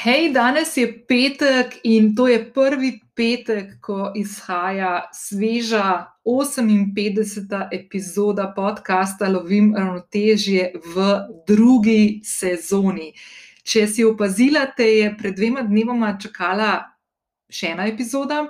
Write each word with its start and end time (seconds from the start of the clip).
Hej, 0.00 0.30
danes 0.32 0.76
je 0.76 0.86
petek 1.08 1.74
in 1.84 2.14
to 2.16 2.24
je 2.28 2.38
prvi 2.52 3.00
petek, 3.14 3.74
ko 3.84 4.12
izhaja 4.16 5.10
sveža 5.12 6.06
58. 6.24 7.68
epizoda 7.72 8.52
podcasta 8.56 9.28
Lovim 9.28 9.74
ravnotežje 9.76 10.72
v 10.94 11.04
drugi 11.46 12.22
sezoni. 12.24 13.12
Če 13.62 13.84
si 13.86 14.04
opazila, 14.08 14.64
te 14.76 14.88
je 14.88 15.12
pred 15.18 15.36
dvema 15.36 15.66
dnevoma 15.68 16.16
čakala 16.16 16.96
še 17.52 17.74
ena 17.74 17.84
epizoda. 17.84 18.46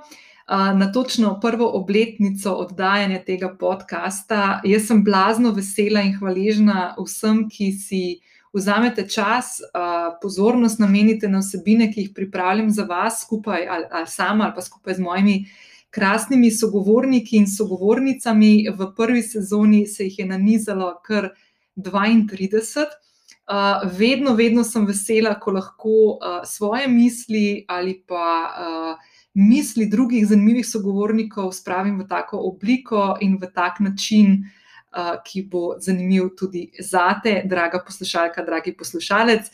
Na 0.47 0.93
točno 0.95 1.41
prvo 1.43 1.67
obletnico 1.83 2.55
oddajanja 2.63 3.25
tega 3.27 3.51
podcasta. 3.59 4.61
Jaz 4.63 4.87
sem 4.87 5.03
blazno 5.03 5.51
vesela 5.51 6.07
in 6.07 6.15
hvaležna 6.15 6.93
vsem, 6.95 7.49
ki 7.51 7.73
si 7.75 8.05
vzamete 8.53 9.09
čas, 9.09 9.61
pozornost 10.23 10.79
namenite 10.79 11.29
na 11.29 11.39
vsebine, 11.39 11.91
ki 11.93 12.01
jih 12.01 12.13
pripravljam 12.15 12.71
za 12.71 12.85
vas, 12.85 13.23
skupaj 13.23 13.67
ali, 13.69 13.85
ali 13.91 14.07
sama, 14.07 14.45
ali 14.45 14.55
pa 14.55 14.63
skupaj 14.63 14.95
z 14.95 15.01
mojimi 15.01 15.45
krasnimi 15.91 16.51
sogovorniki 16.51 17.37
in 17.37 17.47
sogovornicami. 17.47 18.69
V 18.79 18.93
prvi 18.97 19.23
sezoni 19.23 19.87
se 19.87 20.05
jih 20.05 20.19
je 20.19 20.27
nanizalo 20.27 20.95
kar 21.07 21.31
32. 21.77 22.87
Uh, 23.51 23.91
vedno, 23.99 24.35
vedno 24.39 24.63
sem 24.65 24.85
vesela, 24.87 25.35
ko 25.41 25.51
lahko 25.51 25.89
uh, 25.91 26.43
svoje 26.47 26.87
misli 26.89 27.65
ali 27.69 27.97
pa 28.07 28.27
uh, 28.47 29.09
misli 29.35 29.89
drugih 29.91 30.27
zanimivih 30.27 30.67
sogovornikov 30.67 31.51
spravim 31.53 31.99
v 31.99 32.07
tako 32.07 32.39
obliko 32.47 33.17
in 33.21 33.39
v 33.43 33.51
tak 33.55 33.81
način, 33.81 34.39
uh, 34.39 34.60
ki 35.27 35.43
bo 35.51 35.75
zanimiv 35.79 36.33
tudi 36.39 36.65
za 36.79 37.21
te, 37.23 37.43
draga 37.47 37.83
poslušalka, 37.87 38.43
dragi 38.45 38.73
poslušalec. 38.77 39.51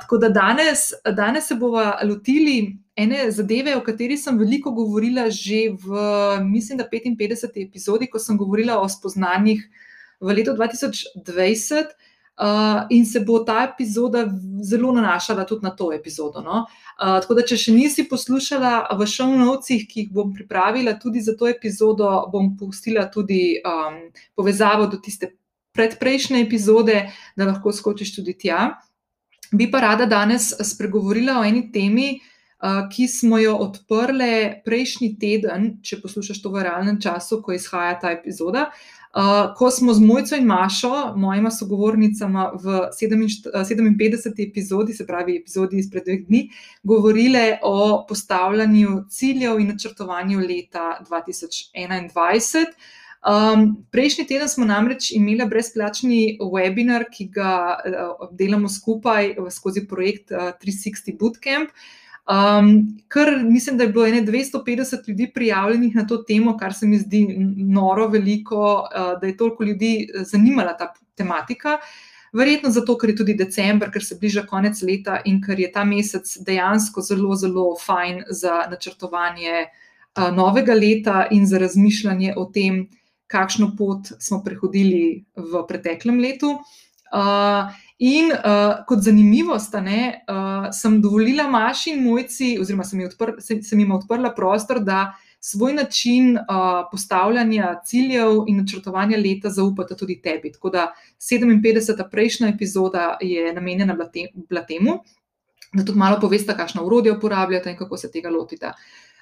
Tako 0.00 0.18
da 0.18 0.28
danes, 0.28 0.92
danes 1.16 1.48
se 1.48 1.54
bomo 1.54 1.82
lotili 2.04 2.76
ene 2.96 3.30
zadeve, 3.30 3.76
o 3.76 3.82
kateri 3.82 4.16
sem 4.16 4.38
veliko 4.38 4.70
govorila 4.70 5.26
že 5.30 5.74
v, 5.82 5.98
mislim, 6.46 6.78
da 6.78 6.88
55. 6.92 7.66
epizodi, 7.66 8.06
ko 8.06 8.18
sem 8.18 8.38
govorila 8.38 8.78
o 8.80 8.88
spoznanjih 8.88 9.64
v 10.20 10.36
letu 10.38 10.54
2020. 10.54 11.94
Uh, 12.34 12.86
in 12.90 13.06
se 13.06 13.20
bo 13.20 13.44
ta 13.46 13.62
epizoda 13.62 14.26
zelo 14.62 14.92
nanašala 14.92 15.44
tudi 15.46 15.62
na 15.62 15.70
to 15.70 15.92
epizodo. 15.92 16.40
No? 16.42 16.64
Uh, 16.98 17.20
tako 17.22 17.36
da, 17.38 17.44
če 17.46 17.56
še 17.56 17.74
nisi 17.76 18.04
poslušala 18.10 18.88
v 18.98 19.06
šovnovcih, 19.06 19.84
ki 19.86 20.00
jih 20.00 20.08
bom 20.10 20.32
pripravila 20.34 20.96
tudi 20.98 21.22
za 21.22 21.36
to 21.38 21.46
epizodo, 21.46 22.08
bom 22.32 22.56
pustila 22.58 23.06
tudi 23.06 23.60
um, 23.62 24.00
povezavo 24.34 24.88
do 24.90 24.98
tiste 24.98 25.30
predprejšnje 25.78 26.42
epizode, 26.42 27.04
da 27.38 27.46
lahko 27.52 27.70
skočiš 27.70 28.16
tudi 28.16 28.34
tja. 28.34 28.80
Bi 29.54 29.70
pa 29.70 29.84
rada 29.86 30.10
danes 30.10 30.50
spregovorila 30.58 31.38
o 31.38 31.46
eni 31.46 31.68
temi, 31.70 32.16
uh, 32.18 32.88
ki 32.90 33.06
smo 33.06 33.38
jo 33.38 33.54
odprli 33.62 34.64
prejšnji 34.66 35.14
teden, 35.22 35.70
če 35.86 36.02
poslušaš 36.02 36.42
to 36.42 36.50
v 36.50 36.66
realnem 36.66 36.98
času, 36.98 37.38
ko 37.46 37.54
izhaja 37.54 37.94
ta 38.02 38.10
epizoda. 38.18 38.72
Uh, 38.74 39.00
Uh, 39.14 39.54
ko 39.56 39.70
smo 39.70 39.94
z 39.94 40.00
Mojco 40.00 40.36
in 40.36 40.46
Mašo, 40.46 41.12
mojima 41.16 41.50
sogovornicama 41.50 42.50
v 42.54 42.80
57. 43.00 44.48
epizodi, 44.48 44.92
se 44.92 45.06
pravi 45.06 45.36
epizodi 45.36 45.78
izpred 45.78 46.04
dveh 46.04 46.24
dni, 46.26 46.48
govorile 46.82 47.58
o 47.62 48.06
postavljanju 48.08 49.04
ciljev 49.10 49.60
in 49.60 49.68
načrtovanju 49.68 50.40
leta 50.40 50.98
2021. 51.10 52.64
Um, 53.24 53.86
prejšnji 53.90 54.26
teden 54.26 54.48
smo 54.48 54.66
namreč 54.66 55.12
imeli 55.14 55.46
brezplačni 55.46 56.38
webinar, 56.42 57.06
ki 57.12 57.30
ga 57.32 57.78
uh, 57.78 58.28
delamo 58.32 58.68
skupaj 58.68 59.36
skozi 59.50 59.86
projekt 59.88 60.34
uh, 60.34 60.50
360 60.58 61.18
Bootcamp. 61.18 61.70
Uh, 61.70 62.03
Um, 62.24 62.98
kar 63.08 63.28
mislim, 63.44 63.76
da 63.78 63.84
je 63.84 63.88
bilo 63.88 64.06
250 64.06 65.08
ljudi 65.08 65.30
prijavljenih 65.34 65.96
na 65.96 66.06
to 66.06 66.16
temo, 66.16 66.56
kar 66.56 66.74
se 66.74 66.86
mi 66.86 66.98
zdi 66.98 67.26
noro 67.56 68.08
veliko, 68.08 68.88
uh, 68.96 69.20
da 69.20 69.26
je 69.26 69.36
toliko 69.36 69.64
ljudi 69.64 70.08
eh, 70.08 70.24
zanimala 70.24 70.76
ta 70.76 70.94
tematika. 71.14 71.78
Verjetno 72.32 72.70
zato, 72.70 72.96
ker 72.98 73.10
je 73.10 73.16
tudi 73.16 73.34
decembr, 73.34 73.90
ker 73.92 74.04
se 74.04 74.16
bliža 74.20 74.46
konec 74.46 74.80
leta 74.82 75.20
in 75.24 75.42
ker 75.42 75.60
je 75.60 75.70
ta 75.72 75.84
mesec 75.84 76.38
dejansko 76.46 77.00
zelo, 77.00 77.36
zelo 77.36 77.76
fajn 77.84 78.22
za 78.30 78.64
načrtovanje 78.70 79.66
uh, 79.66 80.32
novega 80.34 80.74
leta 80.74 81.26
in 81.30 81.46
za 81.46 81.58
razmišljanje 81.58 82.34
o 82.36 82.44
tem, 82.44 82.86
kakšno 83.26 83.74
pot 83.78 84.14
smo 84.18 84.40
prehodili 84.44 85.24
v 85.36 85.66
preteklem 85.68 86.18
letu. 86.24 86.56
Uh, 87.12 87.68
In 88.02 88.32
uh, 88.32 88.80
kot 88.88 89.04
zanimivost, 89.06 89.76
ne, 89.78 90.24
uh, 90.26 90.66
sem 90.74 90.96
dovolila 91.02 91.46
Maši 91.46 91.92
in 91.94 92.02
mojci, 92.02 92.56
oziroma 92.58 92.82
sem 92.84 93.04
odpr 93.06 93.36
sem, 93.38 93.60
sem 93.62 93.78
jim 93.78 93.92
odprla 93.94 94.32
prostor, 94.34 94.80
da 94.82 95.12
svoj 95.44 95.76
način 95.76 96.34
uh, 96.38 96.88
postavljanja 96.90 97.74
ciljev 97.84 98.48
in 98.48 98.58
načrtovanja 98.62 99.18
leta 99.20 99.50
zaupata 99.50 99.94
tudi 99.94 100.18
tebi. 100.22 100.52
Tako 100.52 100.70
da 100.74 100.88
57. 101.20 102.10
prejšnja 102.10 102.48
epizoda 102.48 103.18
je 103.20 103.52
namenjena 103.54 103.94
bila 103.94 104.66
temu, 104.66 104.98
da 105.72 105.84
tudi 105.84 105.98
malo 105.98 106.18
poveste, 106.20 106.56
kakšno 106.56 106.86
urodje 106.86 107.12
uporabljate 107.12 107.70
in 107.70 107.76
kako 107.76 107.96
se 107.96 108.10
tega 108.10 108.30
lotite. 108.30 108.72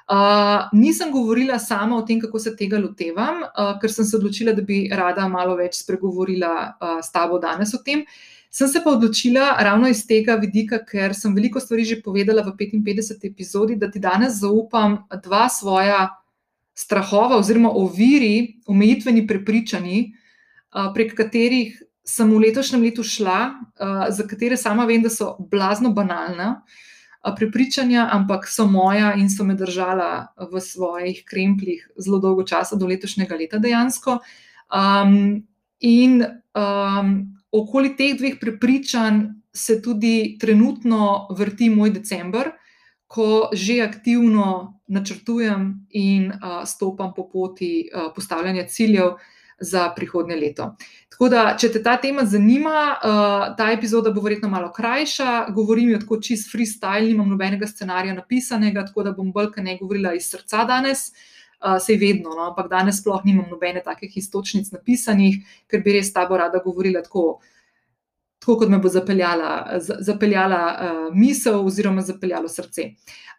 Uh, 0.09 0.69
nisem 0.73 1.13
govorila 1.13 1.59
sama 1.59 1.97
o 1.97 2.03
tem, 2.03 2.21
kako 2.21 2.39
se 2.39 2.57
tega 2.57 2.79
lotevam, 2.79 3.43
uh, 3.43 3.81
ker 3.81 3.93
sem 3.93 4.05
se 4.05 4.17
odločila, 4.17 4.53
da 4.53 4.63
bi 4.63 4.89
rada 4.93 5.29
malo 5.29 5.57
več 5.57 5.83
spregovorila 5.85 6.53
uh, 6.73 6.99
s 7.03 7.13
tabo 7.13 7.39
danes 7.39 7.75
o 7.75 7.83
tem. 7.85 8.07
Sem 8.53 8.69
se 8.69 8.83
pa 8.85 8.91
odločila 8.93 9.57
ravno 9.65 9.89
iz 9.89 10.03
tega 10.07 10.35
vidika, 10.37 10.83
ker 10.85 11.15
sem 11.17 11.33
veliko 11.35 11.61
stvari 11.61 11.87
že 11.89 12.03
povedala 12.05 12.45
v 12.45 12.53
55. 12.59 13.25
epizodi, 13.25 13.79
da 13.81 13.89
ti 13.91 13.99
danes 13.99 14.43
zaupam 14.43 15.07
dva 15.25 15.49
svoja 15.49 16.11
strahova 16.77 17.39
oziroma 17.41 17.71
oviri, 17.73 18.61
omejitveni 18.69 19.25
prepričanji, 19.27 20.13
prek 20.95 21.17
katerih 21.17 21.81
sem 22.05 22.29
v 22.29 22.43
letošnjem 22.45 22.83
letu 22.83 23.05
šla, 23.07 23.39
za 24.11 24.27
katere 24.29 24.57
sama 24.57 24.85
vem, 24.85 25.03
da 25.03 25.11
so 25.11 25.37
blazno 25.51 25.93
banalna. 25.97 26.63
Prepričanja, 27.23 28.09
ampak 28.11 28.49
so 28.51 28.67
moja 28.67 29.13
in 29.15 29.29
so 29.31 29.45
me 29.47 29.55
držala 29.55 30.35
v 30.51 30.61
svojih 30.61 31.23
krempljih 31.25 31.85
zelo 31.97 32.19
dolgo 32.19 32.43
časa, 32.43 32.77
do 32.77 32.89
letošnjega 32.91 33.39
leta, 33.39 33.61
dejansko. 33.63 34.19
Um, 34.75 35.45
in 35.79 36.25
um, 36.59 37.13
okoli 37.53 37.97
teh 37.97 38.17
dveh 38.19 38.39
prepričanj 38.41 39.23
se 39.53 39.83
tudi 39.83 40.39
trenutno 40.41 41.29
vrti 41.37 41.71
moj 41.71 41.91
decembr, 41.91 42.55
ko 43.07 43.51
že 43.53 43.83
aktivno 43.85 44.81
načrtujem 44.89 45.87
in 45.91 46.33
uh, 46.33 46.65
stopam 46.65 47.13
po 47.17 47.29
poti 47.29 47.91
uh, 47.93 48.09
postavljanja 48.15 48.65
ciljev 48.69 49.19
za 49.61 49.93
prihodnje 49.97 50.37
leto. 50.37 50.71
Tako 51.13 51.29
da, 51.29 51.43
če 51.61 51.69
te 51.73 51.83
ta 51.83 51.97
tema 52.01 52.25
zanima, 52.25 52.97
uh, 52.97 53.45
ta 53.57 53.69
epizoda 53.73 54.11
bo 54.11 54.25
verjetno 54.25 54.49
malo 54.49 54.73
krajša, 54.73 55.53
govorim 55.55 55.93
jo 55.93 56.01
tako 56.01 56.19
čist 56.25 56.49
freestyle, 56.55 57.13
nimam 57.13 57.29
nobenega 57.29 57.69
scenarija 57.69 58.17
napisanega, 58.17 58.87
tako 58.89 59.05
da 59.05 59.13
bom 59.13 59.29
bolj 59.33 59.53
kaj 59.53 59.65
ne 59.65 59.77
govorila 59.81 60.17
iz 60.17 60.33
srca 60.33 60.65
danes. 60.65 61.11
Uh, 61.13 61.42
sej 61.81 61.99
vedno, 62.01 62.35
no? 62.35 62.51
ampak 62.51 62.69
danes 62.71 63.01
sploh 63.01 63.23
nimam 63.25 63.47
nobene 63.51 63.83
takih 63.85 64.17
istočnic 64.19 64.73
napisanih, 64.75 65.41
ker 65.71 65.83
bi 65.85 65.99
res 65.99 66.13
tabo 66.13 66.37
rada 66.41 66.61
govorila 66.65 67.03
tako, 67.05 67.27
uh, 67.39 67.53
tako 68.43 68.59
kot 68.59 68.69
me 68.69 68.79
bo 68.79 68.89
zapeljala, 68.89 69.79
zapeljala 69.79 70.61
uh, 70.75 71.15
misel 71.15 71.67
oziroma 71.67 72.03
zapeljalo 72.03 72.49
srce. 72.49 72.89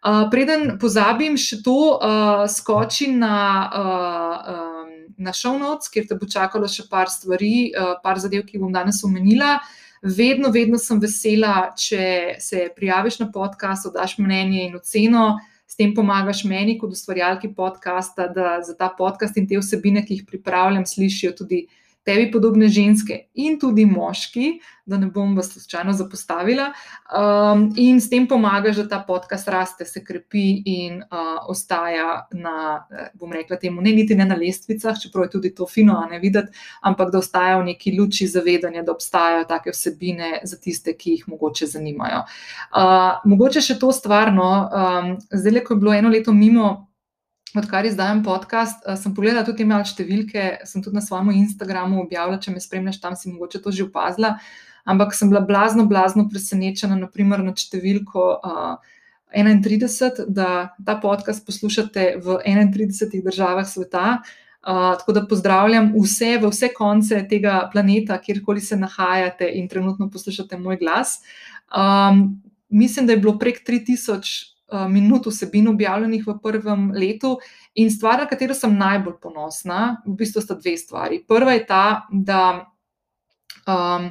Uh, 0.04 0.24
preden 0.32 0.78
pozabim 0.80 1.36
še 1.36 1.60
to, 1.64 1.76
uh, 1.96 2.44
skočim 2.48 3.18
na, 3.20 3.36
uh, 3.68 4.54
um, 4.54 4.94
na 5.20 5.34
show 5.36 5.58
notes, 5.60 5.92
kjer 5.92 6.08
te 6.08 6.16
bo 6.16 6.28
čakalo 6.28 6.68
še 6.68 6.86
par 6.88 7.12
stvari, 7.12 7.68
uh, 7.76 7.98
par 8.04 8.20
zadev, 8.20 8.46
ki 8.48 8.62
bom 8.62 8.72
danes 8.72 9.02
omenila. 9.04 9.58
Vedno, 10.04 10.48
vedno 10.52 10.80
sem 10.80 10.96
vesela, 11.00 11.74
če 11.76 12.36
se 12.40 12.68
prijaviš 12.76 13.20
na 13.20 13.28
podcast, 13.32 13.92
daš 13.92 14.16
mnenje 14.20 14.70
in 14.70 14.80
oceno. 14.80 15.34
S 15.66 15.76
tem 15.76 15.94
pomagaš 15.96 16.44
meni, 16.44 16.76
kot 16.78 16.92
ustvarjalki 16.92 17.50
podcasta, 17.56 18.28
da 18.28 18.58
za 18.62 18.76
ta 18.78 18.90
podcast 18.98 19.38
in 19.40 19.48
te 19.48 19.58
vsebine, 19.58 20.04
ki 20.04 20.18
jih 20.18 20.26
pripravljam, 20.28 20.84
slišijo 20.86 21.32
tudi 21.40 21.64
tebi 22.04 22.30
podobne 22.32 22.68
ženske 22.68 23.18
in 23.34 23.58
tudi 23.60 23.86
moški, 23.88 24.58
da 24.86 24.98
ne 25.00 25.06
bom 25.08 25.32
vas 25.36 25.48
slučajno 25.52 25.92
zapostavila, 25.96 26.66
um, 27.08 27.62
in 27.80 28.00
s 28.00 28.10
tem 28.12 28.26
pomagaš, 28.28 28.76
da 28.82 28.88
ta 28.88 28.98
podcast 29.06 29.48
raste, 29.48 29.86
se 29.88 30.04
krepi 30.04 30.62
in 30.68 31.00
uh, 31.00 31.48
ostaja 31.48 32.26
na, 32.32 32.84
bom 33.14 33.32
rekla, 33.32 33.56
temu 33.56 33.80
ne 33.82 33.94
niti 33.96 34.14
ne 34.14 34.28
na 34.28 34.36
lestvicah, 34.36 35.00
čeprav 35.00 35.24
je 35.24 35.30
tudi 35.38 35.54
to 35.54 35.66
fino, 35.66 35.96
a 35.96 36.06
ne 36.10 36.20
videti, 36.20 36.52
ampak 36.84 37.12
da 37.12 37.18
ostaja 37.24 37.58
v 37.62 37.70
neki 37.72 37.96
luči 37.98 38.28
zavedanja, 38.28 38.84
da 38.84 38.92
obstajajo 38.92 39.48
take 39.48 39.72
vsebine 39.72 40.40
za 40.44 40.60
tiste, 40.60 40.92
ki 40.92 41.18
jih 41.18 41.28
mogoče 41.32 41.66
zanimajo. 41.72 42.26
Uh, 42.68 43.24
mogoče 43.24 43.64
še 43.64 43.78
to 43.80 43.92
stvarno, 43.92 44.50
um, 44.68 45.14
zdaj, 45.32 45.64
ko 45.64 45.74
je 45.74 45.80
bilo 45.80 45.96
eno 45.96 46.12
leto 46.12 46.32
mimo 46.36 46.93
odkar 47.60 47.86
izdajam 47.86 48.22
podcast, 48.24 48.82
uh, 48.86 48.98
sem 48.98 49.14
pogledala 49.14 49.46
tudi 49.46 49.66
malo 49.68 49.86
številke, 49.86 50.64
sem 50.68 50.82
tudi 50.82 50.98
na 50.98 51.04
svojem 51.04 51.32
Instagramu 51.38 52.02
objavila, 52.02 52.40
če 52.42 52.54
me 52.54 52.62
spremljaš 52.62 53.00
tam, 53.02 53.16
si 53.16 53.32
mogoče 53.32 53.62
to 53.62 53.72
že 53.74 53.88
opazila. 53.88 54.38
ampak 54.84 55.14
sem 55.14 55.30
bila 55.30 55.40
blazno, 55.40 55.86
blazno 55.88 56.28
presenečena, 56.28 56.96
naprimer 56.96 57.40
nad 57.40 57.56
številko 57.56 58.24
uh, 58.44 58.76
31, 59.34 60.28
da 60.28 60.76
ta 60.86 60.96
podcast 61.00 61.44
poslušate 61.46 62.20
v 62.22 62.38
31 62.44 63.24
državah 63.24 63.66
sveta. 63.66 64.22
Uh, 64.64 64.96
tako 64.96 65.12
da 65.12 65.26
pozdravljam 65.28 65.90
vse, 65.92 66.38
v 66.40 66.48
vse 66.48 66.70
konce 66.72 67.18
tega 67.28 67.68
planeta, 67.72 68.16
kjerkoli 68.16 68.62
se 68.64 68.78
nahajate 68.80 69.50
in 69.58 69.68
trenutno 69.68 70.08
poslušate 70.08 70.56
moj 70.56 70.78
glas. 70.80 71.18
Um, 71.68 72.40
mislim, 72.68 73.06
da 73.06 73.12
je 73.12 73.20
bilo 73.20 73.36
prek 73.38 73.60
3000 73.66 74.16
uh, 74.16 74.53
minut 74.90 75.26
vsebin 75.26 75.68
objavljenih 75.72 76.26
v 76.26 76.36
prvem 76.42 76.90
letu 76.94 77.36
in 77.74 77.90
stvar, 77.90 78.18
na 78.22 78.28
katero 78.30 78.54
sem 78.54 78.74
najbolj 78.78 79.18
ponosna, 79.22 80.02
v 80.06 80.16
bistvu 80.18 80.42
sta 80.42 80.56
dve 80.58 80.76
stvari. 80.78 81.22
Prva 81.28 81.56
je 81.56 81.66
ta, 81.66 81.84
da 82.10 82.40
um, 83.66 84.10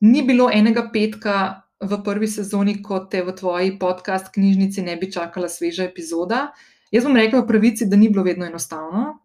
ni 0.00 0.22
bilo 0.26 0.50
enega 0.52 0.88
petka 0.92 1.62
v 1.80 2.02
prvi 2.04 2.28
sezoni, 2.28 2.80
ko 2.82 3.06
te 3.10 3.22
v 3.24 3.32
tvoji 3.36 3.78
podcast 3.78 4.32
knjižnici 4.34 4.84
ne 4.84 4.96
bi 5.00 5.12
čakala 5.12 5.48
sveža 5.48 5.88
epizoda. 5.88 6.50
Jaz 6.92 7.06
bom 7.06 7.16
rekla 7.16 7.40
v 7.40 7.48
pravici, 7.48 7.88
da 7.88 7.96
ni 7.96 8.08
bilo 8.12 8.24
vedno 8.26 8.46
enostavno 8.46 9.20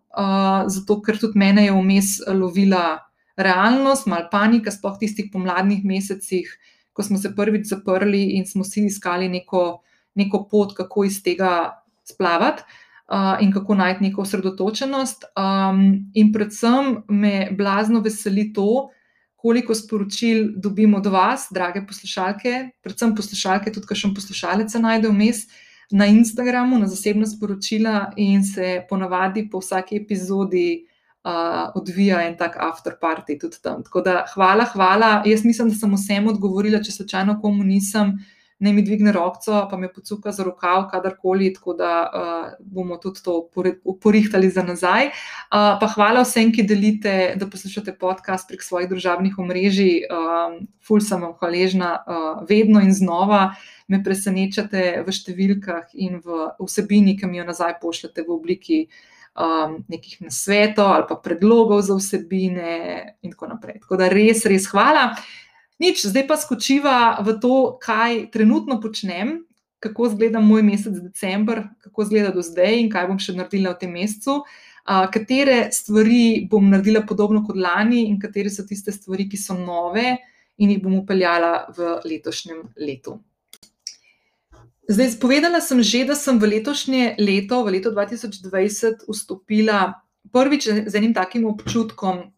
zato 0.67 1.01
ker 1.01 1.17
tudi 1.19 1.39
mene 1.39 1.65
je 1.65 1.71
vmes 1.71 2.19
lovila 2.27 2.99
realnost, 3.37 4.07
malo 4.07 4.29
panika, 4.31 4.71
sploh 4.71 4.97
tistih 4.99 5.29
pomladnih 5.31 5.83
mesecih, 5.83 6.47
ko 6.93 7.03
smo 7.03 7.17
se 7.17 7.33
prvič 7.35 7.67
zaprli 7.67 8.37
in 8.37 8.45
smo 8.45 8.63
si 8.63 8.85
iskali 8.85 9.27
neko, 9.29 9.81
neko 10.15 10.47
pot, 10.51 10.73
kako 10.77 11.05
iz 11.05 11.21
tega 11.23 11.83
splavati. 12.03 12.63
Uh, 13.05 13.37
in 13.41 13.51
kako 13.53 13.75
najti 13.77 14.03
neko 14.03 14.21
osredotočenost. 14.21 15.27
Um, 15.37 16.09
in 16.17 16.31
predvsem 16.33 17.03
me 17.07 17.51
blazno 17.53 17.99
veseli 18.01 18.47
to, 18.53 18.89
koliko 19.35 19.75
sporočil 19.75 20.47
dobimo 20.57 20.97
od 20.97 21.05
vas, 21.13 21.45
drage 21.53 21.83
poslušalke, 21.85 22.69
predvsem 22.81 23.13
poslušalke, 23.15 23.71
tudi 23.71 23.85
kakšen 23.87 24.15
poslušalec 24.17 24.71
se 24.71 24.81
najde 24.81 25.11
vmes, 25.13 25.43
uh, 25.45 25.53
na 25.91 26.05
Instagramu, 26.05 26.79
na 26.79 26.87
zasebna 26.87 27.25
sporočila, 27.25 28.11
in 28.15 28.43
se 28.43 28.85
ponavadi 28.89 29.49
po 29.49 29.59
vsaki 29.59 29.95
epizodi 29.95 30.85
uh, 31.23 31.31
odvija 31.75 32.21
en 32.27 32.37
tak 32.37 32.57
afterparty 32.59 33.39
tudi 33.39 33.57
tam. 33.61 33.83
Tako 33.83 34.01
da, 34.01 34.25
hvala, 34.33 34.65
hvala. 34.73 35.23
Jaz 35.25 35.45
mislim, 35.45 35.69
da 35.69 35.75
sem 35.75 35.93
vsem 35.93 36.27
odgovorila, 36.27 36.81
če 36.83 36.91
slučajno 36.91 37.39
komu 37.41 37.63
nisem. 37.63 38.17
Ne 38.63 38.71
mi 38.73 38.85
dvigne 38.87 39.11
roko, 39.11 39.57
pa 39.69 39.77
me 39.77 39.89
pocuka 39.91 40.31
za 40.31 40.45
rokav, 40.47 40.85
kadarkoli, 40.91 41.49
tako 41.53 41.73
da 41.75 41.91
uh, 42.07 42.53
bomo 42.59 42.95
tudi 42.97 43.19
to 43.23 43.49
porihtali 44.01 44.49
za 44.49 44.63
nazaj. 44.63 45.09
Uh, 45.11 45.75
pa 45.81 45.89
hvala 45.91 46.23
vsem, 46.23 46.53
ki 46.55 46.63
delite, 46.63 47.35
da 47.35 47.49
poslušate 47.51 47.97
podcast 47.99 48.47
prek 48.47 48.63
svojih 48.63 48.89
družabnih 48.89 49.35
omrežij. 49.43 50.07
Uh, 50.07 50.61
ful 50.79 51.03
sem 51.03 51.19
vam 51.19 51.35
hvaležna, 51.41 51.97
uh, 51.99 52.43
vedno 52.47 52.79
in 52.79 52.95
znova. 52.95 53.49
Uh, 53.51 53.71
me 53.87 54.01
presenečate 54.03 55.03
v 55.05 55.13
številkah 55.13 55.93
in 55.93 56.19
v 56.23 56.49
vsebini, 56.61 57.15
ki 57.17 57.29
mi 57.29 57.39
jo 57.41 57.45
nazaj 57.47 57.77
pošljete 57.81 58.25
v 58.25 58.33
obliki 58.33 58.79
um, 59.37 59.81
nekih 59.91 60.25
nasvetov 60.25 60.89
ali 60.95 61.09
pa 61.09 61.19
predlogov 61.21 61.85
za 61.85 61.97
vsebine, 61.99 62.71
in 63.21 63.35
tako 63.35 63.53
naprej. 63.53 63.81
Tako 63.85 64.01
da 64.01 64.09
res, 64.09 64.45
res 64.49 64.69
hvala. 64.73 65.11
Nič, 65.79 66.05
zdaj 66.07 66.23
pa 66.27 66.37
skočiva 66.39 67.19
v 67.19 67.35
to, 67.43 67.75
kaj 67.83 68.31
trenutno 68.31 68.79
počnem, 68.79 69.43
kako 69.83 70.07
izgleda 70.07 70.39
moj 70.39 70.63
mesec 70.63 70.95
decembr, 70.97 71.67
kako 71.83 72.05
izgleda 72.05 72.31
do 72.31 72.41
zdaj 72.41 72.79
in 72.79 72.87
kaj 72.89 73.09
bom 73.09 73.19
še 73.19 73.35
naredila 73.35 73.75
v 73.75 73.81
tem 73.83 73.91
mesecu. 73.91 74.39
Uh, 74.85 75.05
katere 75.11 75.71
stvari 75.73 76.45
bom 76.49 76.69
naredila 76.69 77.01
podobno 77.05 77.41
kot 77.45 77.57
lani, 77.57 78.05
in 78.07 78.19
katere 78.21 78.53
so 78.53 78.63
tiste 78.63 78.93
stvari, 78.93 79.27
ki 79.29 79.37
so 79.37 79.57
nove, 79.57 80.15
in 80.57 80.71
jih 80.71 80.81
bom 80.81 80.95
upeljala 81.01 81.65
v 81.75 81.97
letošnjem 82.05 82.61
letu. 82.79 83.19
Zdaj, 84.85 85.17
povedala 85.19 85.59
sem 85.65 85.81
že, 85.81 86.05
da 86.05 86.15
sem 86.15 86.37
v 86.39 86.55
letošnje 86.55 87.17
leto, 87.17 87.63
v 87.65 87.77
leto 87.77 87.89
2020, 87.91 89.07
vstopila 89.09 89.97
prvič 90.31 90.69
z 90.85 90.93
enim 90.93 91.13
takim 91.13 91.49
občutkom, 91.49 92.29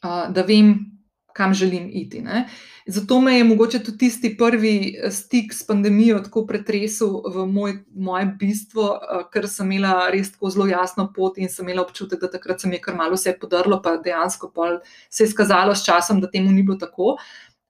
da 0.00 0.42
vem, 0.48 0.88
kam 1.34 1.54
želim 1.54 1.90
iti. 1.92 2.20
Ne? 2.20 2.48
Zato 2.86 3.20
me 3.20 3.34
je 3.38 3.44
mogoče 3.44 3.78
tudi 3.84 3.98
tisti 3.98 4.36
prvi 4.36 4.96
eh, 4.98 5.10
stik 5.10 5.54
s 5.54 5.66
pandemijo 5.66 6.18
tako 6.18 6.46
pretresel 6.46 7.22
v 7.34 7.46
moj, 7.46 7.74
moje 7.94 8.26
bistvo, 8.38 8.98
ker 9.32 9.48
sem 9.48 9.72
imela 9.72 10.10
res 10.10 10.32
tako 10.32 10.50
zelo 10.50 10.66
jasno 10.66 11.10
pot 11.16 11.38
in 11.38 11.48
sem 11.48 11.68
imela 11.68 11.84
občutek, 11.86 12.20
da 12.20 12.30
takrat 12.30 12.60
se 12.60 12.68
mi 12.68 12.76
je 12.78 12.84
kar 12.86 12.96
malo 12.96 13.18
vse 13.18 13.36
podrlo, 13.40 13.82
pa 13.82 13.96
dejansko 13.96 14.52
se 15.10 15.24
je 15.24 15.28
skazalo 15.28 15.74
s 15.74 15.84
časom, 15.84 16.20
da 16.20 16.30
temu 16.30 16.52
ni 16.52 16.62
bilo 16.62 16.78
tako. 16.78 17.16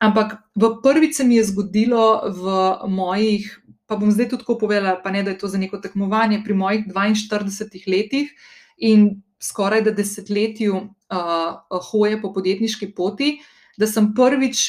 Ampak 0.00 0.38
v 0.56 0.76
prvi 0.82 1.12
se 1.12 1.24
mi 1.24 1.36
je 1.36 1.44
zgodilo 1.44 2.22
v 2.28 2.88
mojih 2.88 3.60
pa 3.90 3.98
bom 3.98 4.12
zdaj 4.14 4.28
tudi 4.30 4.46
tako 4.46 4.54
povedala, 4.62 4.94
pa 5.02 5.10
ne 5.10 5.24
da 5.26 5.34
je 5.34 5.38
to 5.42 5.48
za 5.50 5.58
neko 5.58 5.80
tekmovanje 5.82 6.44
pri 6.44 6.54
mojih 6.54 6.86
42 6.86 7.90
letih 7.90 8.30
in 8.78 9.22
skoraj 9.42 9.82
da 9.86 9.94
desetletju 9.96 10.76
uh, 10.76 11.80
hoje 11.90 12.20
po 12.22 12.32
podjetniški 12.32 12.92
poti, 12.94 13.38
da 13.78 13.86
sem 13.86 14.12
prvič 14.14 14.68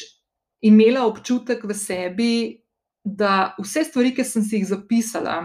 imela 0.62 1.06
občutek 1.06 1.64
v 1.68 1.76
sebi, 1.76 2.34
da 3.04 3.56
vse 3.60 3.84
stvari, 3.88 4.14
ki 4.16 4.24
sem 4.24 4.44
si 4.46 4.60
jih 4.60 4.68
zapisala, 4.70 5.38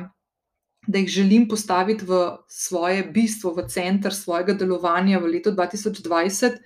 da 0.87 1.00
jih 1.00 1.08
želim 1.11 1.46
postaviti 1.49 2.05
v 2.06 2.37
svoje 2.49 3.02
bistvo, 3.02 3.55
v 3.56 3.67
center 3.69 4.14
svojega 4.14 4.55
delovanja 4.55 5.19
v 5.19 5.32
letu 5.37 5.50
2020, 5.50 6.61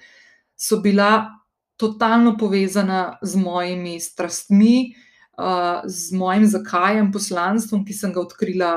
so 0.57 0.81
bila 0.83 1.31
totalno 1.81 2.35
povezana 2.37 3.19
z 3.23 3.41
mojimi 3.41 4.01
strastmi 4.01 4.93
z 5.85 6.13
mojim 6.13 6.47
zakajem, 6.47 7.13
poslanstvom, 7.13 7.85
ki 7.85 7.95
sem 7.95 8.13
ga 8.13 8.21
odkrila 8.21 8.73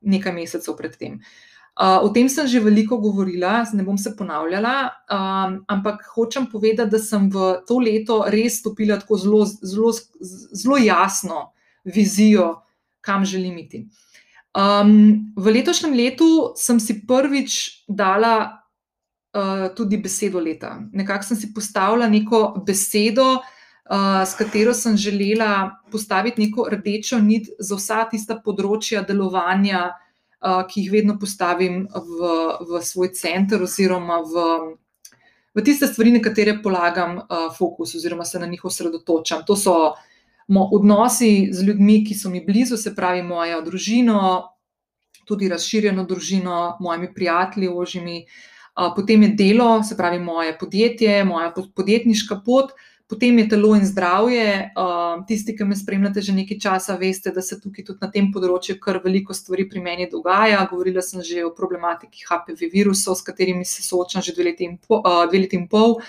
nekaj 0.00 0.34
mesecev 0.34 0.76
predtem. 0.76 1.20
Uh, 1.74 2.06
o 2.06 2.08
tem 2.14 2.28
sem 2.30 2.46
že 2.46 2.62
veliko 2.62 3.00
govorila, 3.02 3.64
ne 3.74 3.82
bom 3.82 3.98
se 3.98 4.12
ponavljala, 4.14 4.94
um, 5.10 5.56
ampak 5.66 6.04
hočem 6.14 6.46
povedati, 6.46 6.90
da 6.90 6.98
sem 7.02 7.26
v 7.26 7.66
to 7.66 7.80
leto 7.82 8.22
res 8.30 8.60
stopila 8.60 8.94
tako 9.00 9.18
zelo, 9.18 9.42
zelo, 9.42 9.90
zelo 10.54 10.78
jasno 10.78 11.50
vizijo, 11.84 12.62
kam 13.02 13.24
želim 13.26 13.58
iti. 13.58 13.88
Um, 14.54 15.34
v 15.34 15.50
letošnjem 15.50 15.98
letu 15.98 16.54
sem 16.54 16.78
si 16.78 17.00
prvič 17.02 17.82
dala 17.90 18.62
uh, 19.34 19.66
tudi 19.74 19.98
besedo 19.98 20.38
leta. 20.38 20.78
Nekako 20.94 21.26
sem 21.26 21.36
si 21.42 21.50
postavila 21.50 22.06
neko 22.06 22.62
besedo, 22.62 23.42
uh, 23.42 24.22
s 24.22 24.38
katero 24.38 24.70
sem 24.74 24.94
želela 24.94 25.82
postaviti 25.90 26.46
neko 26.46 26.68
rdečo 26.70 27.18
nit 27.18 27.50
za 27.58 27.74
vsa 27.74 28.06
tista 28.06 28.38
področja 28.38 29.02
delovanja, 29.02 29.90
ki 30.44 30.80
jih 30.80 30.92
vedno 30.92 31.18
postavim 31.20 31.86
v, 31.88 32.32
v 32.68 32.80
svoj 32.84 33.12
center, 33.16 33.62
oziroma 33.64 34.20
v, 34.20 34.48
v 35.56 35.64
tiste 35.64 35.88
stvari, 35.88 36.12
na 36.12 36.20
katere 36.24 36.58
polagam 36.62 37.22
fokus, 37.56 37.94
oziroma 37.96 38.24
se 38.24 38.38
na 38.38 38.46
njih 38.46 38.64
osredotočam. 38.64 39.44
To 39.46 39.56
so 39.56 39.76
odnosi 40.48 41.48
z 41.52 41.64
ljudmi, 41.64 42.02
ki 42.04 42.14
so 42.14 42.30
mi 42.30 42.44
blizu, 42.44 42.76
se 42.76 42.94
pravi, 42.94 43.22
moja 43.22 43.60
družina, 43.64 44.42
tudi 45.24 45.48
razširjeno 45.48 46.04
družino, 46.04 46.76
mojimi 46.80 47.14
prijatelji, 47.14 47.68
ožimi. 47.68 48.26
Potem 48.96 49.22
je 49.22 49.28
delo, 49.38 49.82
se 49.82 49.96
pravi, 49.96 50.18
moje 50.18 50.58
podjetje, 50.58 51.24
moja 51.24 51.52
podjetniška 51.76 52.40
pot, 52.44 52.72
Potem 53.06 53.38
je 53.38 53.48
telo 53.48 53.74
in 53.76 53.84
zdravje. 53.84 54.70
Uh, 54.72 55.24
tisti, 55.28 55.52
ki 55.56 55.64
me 55.68 55.76
spremljate 55.76 56.22
že 56.24 56.32
nekaj 56.32 56.58
časa, 56.58 56.96
veste, 56.96 57.30
da 57.30 57.42
se 57.44 57.60
tukaj 57.60 57.84
tudi 57.84 58.00
na 58.00 58.08
tem 58.10 58.30
področju 58.32 58.78
kar 58.80 59.00
veliko 59.04 59.36
stvari 59.36 59.66
pri 59.68 59.82
meni 59.84 60.08
dogaja. 60.10 60.62
Govorila 60.70 61.02
sem 61.04 61.22
že 61.22 61.44
o 61.44 61.52
problematiki 61.52 62.24
HPV 62.24 62.70
virusov, 62.72 63.18
s 63.20 63.26
katerimi 63.26 63.64
se 63.64 63.84
soočam 63.84 64.24
že 64.24 64.32
dve 64.32 64.48
leti 64.50 64.64
in, 64.64 64.78
po, 64.78 65.02
uh, 65.04 65.26
dve 65.28 65.44
leti 65.44 65.60
in 65.60 65.68
pol. 65.68 66.00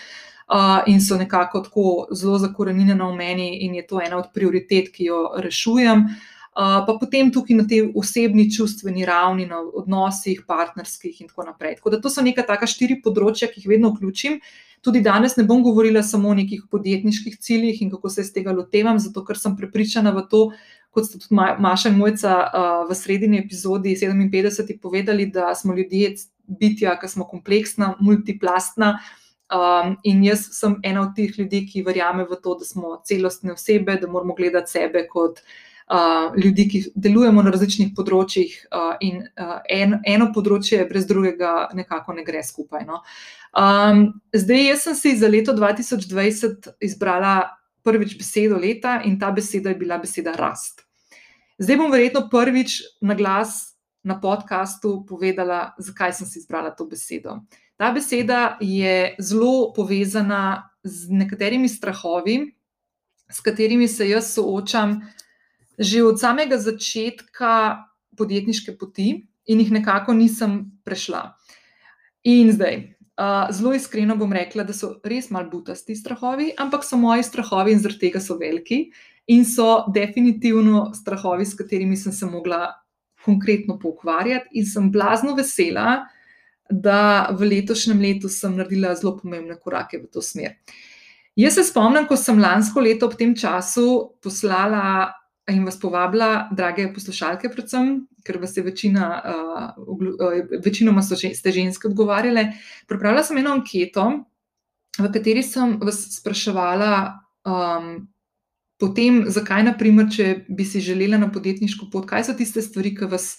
Uh, 0.45 0.85
in 0.87 1.01
so 1.01 1.17
nekako 1.17 1.63
tako 1.65 2.07
zelo 2.13 2.37
zakorenjene 2.37 2.95
v 2.95 3.11
meni, 3.17 3.49
in 3.65 3.75
je 3.75 3.83
to 3.89 3.99
ena 3.99 4.21
od 4.21 4.31
prioritet, 4.31 4.93
ki 4.93 5.09
jo 5.09 5.21
rešujem. 5.41 6.05
Uh, 6.05 6.34
pa 6.55 6.95
potem 6.99 7.31
tukaj 7.35 7.55
na 7.57 7.65
tej 7.67 7.89
osebni, 7.99 8.47
čustveni 8.51 9.03
ravni, 9.05 9.43
na 9.45 9.59
odnosih, 9.59 10.45
partnerskih, 10.47 11.17
in 11.21 11.27
tako 11.27 11.43
naprej. 11.43 11.75
Tako 11.81 11.91
da 11.91 11.99
to 12.01 12.09
so 12.09 12.23
neka 12.23 12.45
taka 12.47 12.67
štiri 12.67 13.01
področja, 13.03 13.49
ki 13.51 13.59
jih 13.59 13.73
vedno 13.73 13.91
vključim. 13.91 14.39
Tudi 14.85 15.01
danes 15.03 15.35
ne 15.35 15.43
bom 15.43 15.65
govorila 15.65 16.03
samo 16.03 16.31
o 16.31 16.37
nekih 16.37 16.69
podjetniških 16.71 17.35
ciljih 17.43 17.81
in 17.81 17.91
kako 17.91 18.09
se 18.09 18.23
iz 18.23 18.31
tega 18.31 18.55
lotevam, 18.55 19.01
zato 19.03 19.25
ker 19.27 19.35
sem 19.35 19.57
prepričana 19.59 20.15
v 20.15 20.23
to, 20.31 20.41
kot 20.95 21.09
ste 21.09 21.19
tudi 21.19 21.35
Maša 21.35 21.91
in 21.91 21.99
Mojca 21.99 22.37
v 22.87 22.95
sredini 22.95 23.41
epizodi 23.43 23.97
57 23.99 24.79
povedali, 24.79 25.27
da 25.27 25.51
smo 25.59 25.75
ljudje 25.75 26.15
bitja, 26.47 26.95
ki 27.01 27.11
smo 27.11 27.27
kompleksna, 27.27 27.97
multiplastna. 27.99 28.95
Um, 29.45 29.97
in 30.07 30.23
jaz 30.25 30.47
sem 30.55 30.79
ena 30.87 31.03
od 31.03 31.11
teh 31.17 31.35
ljudi, 31.37 31.65
ki 31.67 31.83
verjame 31.85 32.23
v 32.25 32.39
to, 32.41 32.55
da 32.57 32.65
smo 32.65 32.95
celostne 33.05 33.53
osebe, 33.53 33.99
da 34.01 34.07
moramo 34.07 34.33
gledati 34.33 34.71
sebe 34.71 35.03
kot 35.11 35.43
uh, 35.43 35.74
ljudi, 36.37 36.67
ki 36.69 36.79
delujemo 36.95 37.43
na 37.45 37.51
različnih 37.53 37.91
področjih, 37.93 38.53
uh, 38.73 38.95
in 39.05 39.21
uh, 39.21 39.59
en, 39.69 39.99
eno 40.05 40.31
področje 40.33 40.81
brez 40.89 41.05
drugega 41.05 41.69
nekako 41.77 42.15
ne 42.17 42.23
gre 42.25 42.41
skupaj. 42.43 42.85
No. 42.87 43.03
Um, 43.53 44.07
zdaj, 44.33 44.63
jaz 44.71 44.87
sem 44.87 44.95
si 44.97 45.13
za 45.19 45.29
leto 45.29 45.53
2020 45.53 46.71
izbrala 46.81 47.35
prvič 47.85 48.17
besedo 48.17 48.57
leta 48.57 48.97
in 49.05 49.19
ta 49.21 49.29
beseda 49.31 49.69
je 49.69 49.77
bila 49.77 49.99
beseda 50.01 50.33
rast. 50.33 50.81
Zdaj 51.61 51.77
bom 51.77 51.93
verjetno 51.93 52.25
prvič 52.31 52.81
na 53.01 53.13
glas 53.15 53.75
na 54.03 54.17
podkastu 54.21 55.05
povedala, 55.07 55.75
zakaj 55.81 56.13
sem 56.17 56.27
si 56.27 56.41
izbrala 56.41 56.73
to 56.73 56.85
besedo. 56.89 57.39
Ta 57.77 57.91
beseda 57.93 58.57
je 58.61 59.15
zelo 59.19 59.73
povezana 59.73 60.71
z 60.83 61.09
nekaterimi 61.09 61.69
strahovi, 61.69 62.55
s 63.29 63.41
katerimi 63.41 63.87
se 63.87 64.09
jaz 64.09 64.33
soočam 64.33 64.99
že 65.79 66.03
od 66.03 66.19
samega 66.19 66.57
začetka 66.57 67.85
podjetniške 68.17 68.77
poti 68.79 69.27
in 69.45 69.59
jih 69.59 69.71
nekako 69.71 70.13
nisem 70.13 70.71
prešla. 70.83 71.35
In 72.23 72.51
zdaj, 72.51 72.95
uh, 73.19 73.51
zelo 73.51 73.73
iskreno 73.73 74.15
bom 74.15 74.33
rekla, 74.33 74.63
da 74.63 74.73
so 74.73 74.95
res 75.05 75.29
mal 75.29 75.49
butasti 75.51 75.95
strahovi, 75.95 76.53
ampak 76.57 76.83
so 76.83 76.97
moji 76.97 77.23
strahovi 77.23 77.75
in 77.75 77.83
zaradi 77.83 78.07
tega 78.07 78.21
so 78.23 78.39
veliki 78.39 78.87
in 79.27 79.45
so 79.45 79.85
definitivno 79.93 80.91
strahovi, 80.93 81.45
s 81.45 81.57
katerimi 81.57 81.97
sem 81.97 82.13
se 82.13 82.25
mogla 82.25 82.73
konkretno 83.25 83.79
poukvarjati, 83.81 84.51
in 84.53 84.65
sem 84.69 84.91
blazno 84.91 85.33
vesela, 85.35 86.03
da 86.69 87.29
v 87.33 87.49
letošnjem 87.49 88.01
letu 88.01 88.29
sem 88.29 88.53
naredila 88.57 88.93
zelo 88.97 89.15
pomembne 89.17 89.57
korake 89.57 89.97
v 89.97 90.09
to 90.13 90.21
smer. 90.21 90.55
Jaz 91.35 91.57
se 91.57 91.65
spomnim, 91.67 92.05
ko 92.07 92.17
sem 92.17 92.39
lansko 92.39 92.81
leto 92.81 93.09
ob 93.09 93.17
tem 93.17 93.33
času 93.35 94.15
poslala 94.23 95.11
in 95.51 95.65
vas 95.65 95.77
povabila, 95.79 96.47
drage 96.51 96.87
poslušalke, 96.93 97.51
predvsem, 97.53 98.07
ker 98.25 98.39
vas 98.41 98.55
je 98.57 98.63
večina, 98.65 99.09
uh, 99.21 100.55
večinoma 100.65 101.03
so 101.05 101.17
ste 101.17 101.51
ženske 101.53 101.87
odgovarjale. 101.87 102.47
Pripravila 102.89 103.23
sem 103.23 103.37
eno 103.37 103.53
anketo, 103.53 104.07
v 104.97 105.11
kateri 105.13 105.43
sem 105.43 105.77
vas 105.83 106.01
spraševala. 106.17 106.91
Um, 107.45 108.07
Potem, 108.75 109.21
zakaj, 109.31 109.61
naprimer, 109.63 110.09
če 110.11 110.25
bi 110.51 110.65
si 110.67 110.81
želela 110.83 111.15
na 111.15 111.29
podjetniško 111.31 111.87
pot, 111.93 112.03
kaj 112.09 112.25
so 112.27 112.33
tiste 112.35 112.59
stvari, 112.59 112.91
ki, 112.97 113.07
vas, 113.07 113.37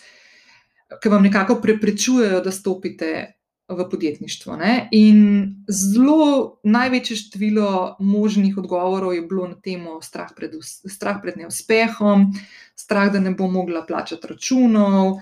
ki 1.03 1.13
vam 1.13 1.27
nekako 1.29 1.59
preprečujejo, 1.61 2.39
da 2.41 2.53
stopite 2.57 3.11
v 3.69 3.89
podjetništvo. 3.91 4.57
Ne? 4.57 4.89
In 4.95 5.19
zelo 5.69 6.59
največje 6.63 7.17
število 7.17 7.97
možnih 8.01 8.59
odgovorov 8.59 9.15
je 9.15 9.23
bilo 9.23 9.49
na 9.49 9.55
temo 9.55 9.99
strah 10.03 10.31
pred, 10.37 10.55
strah 10.63 11.19
pred 11.23 11.37
neuspehom, 11.37 12.31
strah, 12.79 13.11
da 13.13 13.21
ne 13.21 13.35
bom 13.35 13.53
mogla 13.53 13.83
plačati 13.87 14.27
računov, 14.31 15.19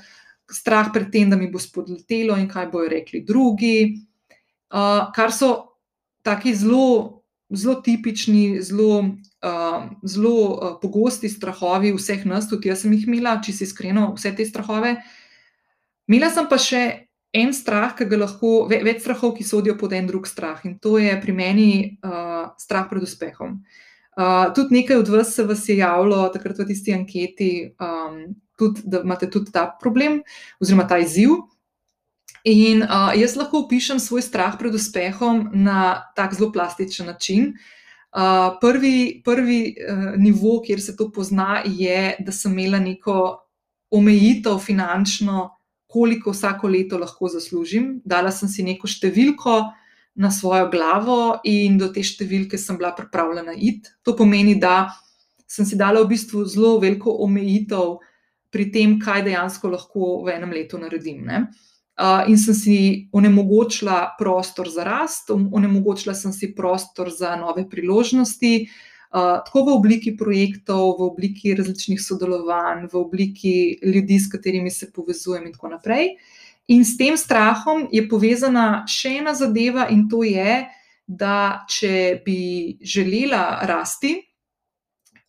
strah 0.51 0.93
pred 0.93 1.11
tem, 1.13 1.31
da 1.31 1.37
mi 1.41 1.49
bo 1.51 1.59
spodletelo 1.59 2.37
in 2.37 2.49
kaj 2.49 2.69
bojo 2.73 2.89
rekli 2.93 3.25
drugi. 3.25 4.05
Uh, 4.75 5.09
kar 5.15 5.33
so 5.33 5.79
taki 6.23 6.55
zelo 6.55 7.25
zelo 7.55 7.75
tipični, 7.75 8.63
zelo, 8.63 8.99
uh, 8.99 9.85
zelo 10.03 10.35
uh, 10.49 10.79
pogosti 10.83 11.29
strahovi 11.29 11.93
vseh 11.93 12.27
nas, 12.27 12.49
tudi 12.49 12.69
jaz 12.69 12.83
sem 12.83 12.93
jih 12.93 13.07
imela, 13.09 13.39
če 13.43 13.53
si 13.53 13.65
iskreno, 13.69 14.13
vse 14.19 14.35
te 14.37 14.47
strahove. 14.47 14.97
Imela 16.09 16.31
sem 16.33 16.49
pa 16.51 16.59
še 16.61 17.04
en 17.35 17.51
strah, 17.55 17.91
ki 17.97 18.07
ga 18.07 18.21
lahko, 18.21 18.67
več 18.71 19.03
strahov, 19.03 19.35
ki 19.37 19.47
sodijo 19.47 19.75
pod 19.79 19.93
en 19.97 20.07
drug 20.07 20.29
strah 20.31 20.63
in 20.65 20.79
to 20.79 20.97
je 21.03 21.15
pri 21.21 21.35
meni 21.35 21.71
uh, 22.07 22.55
strah 22.61 22.87
pred 22.91 23.03
uspehom. 23.03 23.59
Uh, 24.15 24.53
tudi 24.55 24.79
nekaj 24.79 25.01
od 25.03 25.11
vas 25.11 25.33
se 25.35 25.43
vas 25.43 25.65
je 25.69 25.81
javilo 25.81 26.29
takrat 26.31 26.61
v 26.63 26.69
tisti 26.69 26.95
anketi, 26.95 27.51
um, 27.83 28.37
tudi, 28.55 28.85
da 28.87 29.03
imate 29.03 29.27
tudi 29.31 29.51
ta 29.51 29.67
problem 29.81 30.21
oziroma 30.63 30.87
ta 30.87 31.01
izziv. 31.03 31.35
In 32.47 32.85
uh, 32.85 33.11
jaz 33.17 33.35
lahko 33.41 33.65
opišem 33.65 33.99
svoj 33.99 34.23
strah 34.23 34.55
pred 34.61 34.75
uspehom 34.77 35.49
na 35.57 36.05
tak 36.15 36.37
zelo 36.37 36.53
plastičen 36.53 37.11
način. 37.11 37.55
Uh, 38.15 38.55
prvi 38.61 39.23
prvi 39.27 39.75
uh, 39.75 40.15
nivo, 40.21 40.61
kjer 40.63 40.79
se 40.79 40.95
to 40.97 41.11
pozna, 41.11 41.65
je, 41.67 42.15
da 42.23 42.33
sem 42.33 42.55
imela 42.55 42.79
neko 42.79 43.41
omejitev 43.91 44.61
finančno, 44.63 45.49
koliko 45.95 46.33
vsako 46.35 46.69
leto 46.69 46.99
lahko 46.99 47.29
zaslužim. 47.31 48.01
Dala 48.05 48.33
sem 48.35 48.51
si 48.51 48.67
neko 48.67 48.91
številko 48.91 49.55
na 50.19 50.31
svojo 50.35 50.67
glavo 50.71 51.19
in 51.47 51.79
do 51.79 51.91
te 51.95 52.03
številke 52.03 52.59
sem 52.59 52.79
bila 52.79 52.91
pripravljena 52.95 53.55
iti. 53.55 53.95
To 54.03 54.17
pomeni, 54.19 54.57
da 54.59 54.91
sem 55.47 55.67
si 55.67 55.79
dala 55.79 56.03
v 56.03 56.11
bistvu 56.15 56.43
zelo 56.51 56.81
veliko 56.83 57.15
omejitev 57.23 58.01
pri 58.51 58.67
tem, 58.75 58.99
kaj 58.99 59.23
dejansko 59.27 59.71
lahko 59.71 60.17
v 60.27 60.35
enem 60.35 60.57
letu 60.59 60.81
naredim. 60.83 61.23
Ne? 61.27 61.47
in 62.27 62.35
sem 62.35 62.55
si 62.59 62.77
onemogočila 63.15 64.17
prostor 64.19 64.67
za 64.67 64.83
rast, 64.83 65.29
onemogočila 65.31 66.11
sem 66.19 66.33
si 66.35 66.49
prostor 66.51 67.07
za 67.15 67.37
nove 67.39 67.69
priložnosti, 67.71 68.51
uh, 68.67 68.94
tako 69.15 69.65
v 69.65 69.75
obliki 69.79 70.17
projektov, 70.19 70.97
v 70.99 71.07
obliki 71.07 71.55
različnih 71.55 72.01
sodelovanj, 72.03 72.89
v 72.93 72.99
obliki 72.99 73.57
ljudi, 73.83 74.19
s 74.19 74.31
katerimi 74.33 74.71
se 74.71 74.91
povezujem, 74.93 75.47
in 75.47 75.53
tako 75.55 75.71
naprej. 75.77 76.17
In 76.69 76.85
s 76.85 76.97
tem 76.97 77.17
strahom 77.17 77.87
je 77.93 78.03
povezana 78.09 78.85
še 78.89 79.19
ena 79.21 79.35
zadeva, 79.37 79.87
in 79.93 80.09
to 80.09 80.25
je, 80.27 80.65
da 81.07 81.67
če 81.69 82.23
bi 82.25 82.79
želela 82.81 83.67
rasti, 83.69 84.17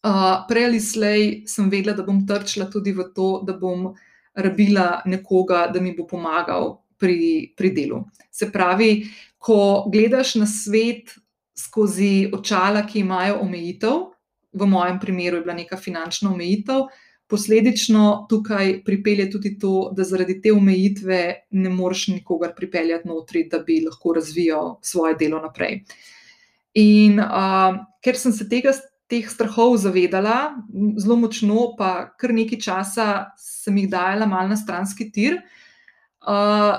uh, 0.07 0.45
prej 0.47 0.69
ali 0.69 0.79
slej 0.79 1.23
sem 1.51 1.69
vedela, 1.69 1.93
da 1.97 2.05
bom 2.07 2.23
trčila 2.25 2.69
tudi 2.71 2.95
v 2.95 3.09
to, 3.13 3.43
da 3.45 3.53
bom 3.59 3.91
rabila 4.35 5.03
nekoga, 5.05 5.67
da 5.67 5.83
mi 5.83 5.93
bo 5.95 6.07
pomagal 6.07 6.77
pri, 6.97 7.53
pri 7.57 7.71
delu. 7.75 8.05
Se 8.31 8.49
pravi, 8.51 9.05
ko 9.37 9.85
gledaš 9.91 10.35
na 10.39 10.47
svet 10.47 11.13
skozi 11.55 12.29
očala, 12.33 12.83
ki 12.87 12.99
imajo 12.99 13.39
omejitev, 13.41 14.03
v 14.55 14.67
mojem 14.67 14.99
primeru 14.99 15.37
je 15.37 15.43
bila 15.43 15.55
neka 15.55 15.77
finančna 15.77 16.31
omejitev, 16.31 16.87
posledično 17.27 18.27
tukaj 18.29 18.83
pripelje 18.85 19.29
tudi 19.31 19.55
to, 19.59 19.89
da 19.95 20.03
zaradi 20.03 20.37
te 20.41 20.53
omejitve 20.53 21.21
ne 21.51 21.69
moreš 21.69 22.07
nikogar 22.13 22.53
pripeljati 22.55 23.07
notri, 23.07 23.47
da 23.51 23.59
bi 23.59 23.81
lahko 23.85 24.13
razvijal 24.13 24.75
svoje 24.81 25.15
delo 25.19 25.41
naprej. 25.41 25.81
In 26.75 27.19
uh, 27.19 27.79
ker 28.03 28.19
sem 28.19 28.35
se 28.35 28.47
tega 28.49 28.75
teh 29.09 29.25
strahov 29.29 29.77
zavedala, 29.77 30.55
zelo 30.99 31.17
močno, 31.17 31.71
pa 31.77 32.11
kar 32.19 32.33
nekaj 32.33 32.61
časa 32.61 33.07
sem 33.39 33.77
jih 33.77 33.89
dajala 33.89 34.27
mal 34.29 34.49
na 34.49 34.57
stranski 34.59 35.09
tir. 35.11 35.39
Uh, 35.39 35.64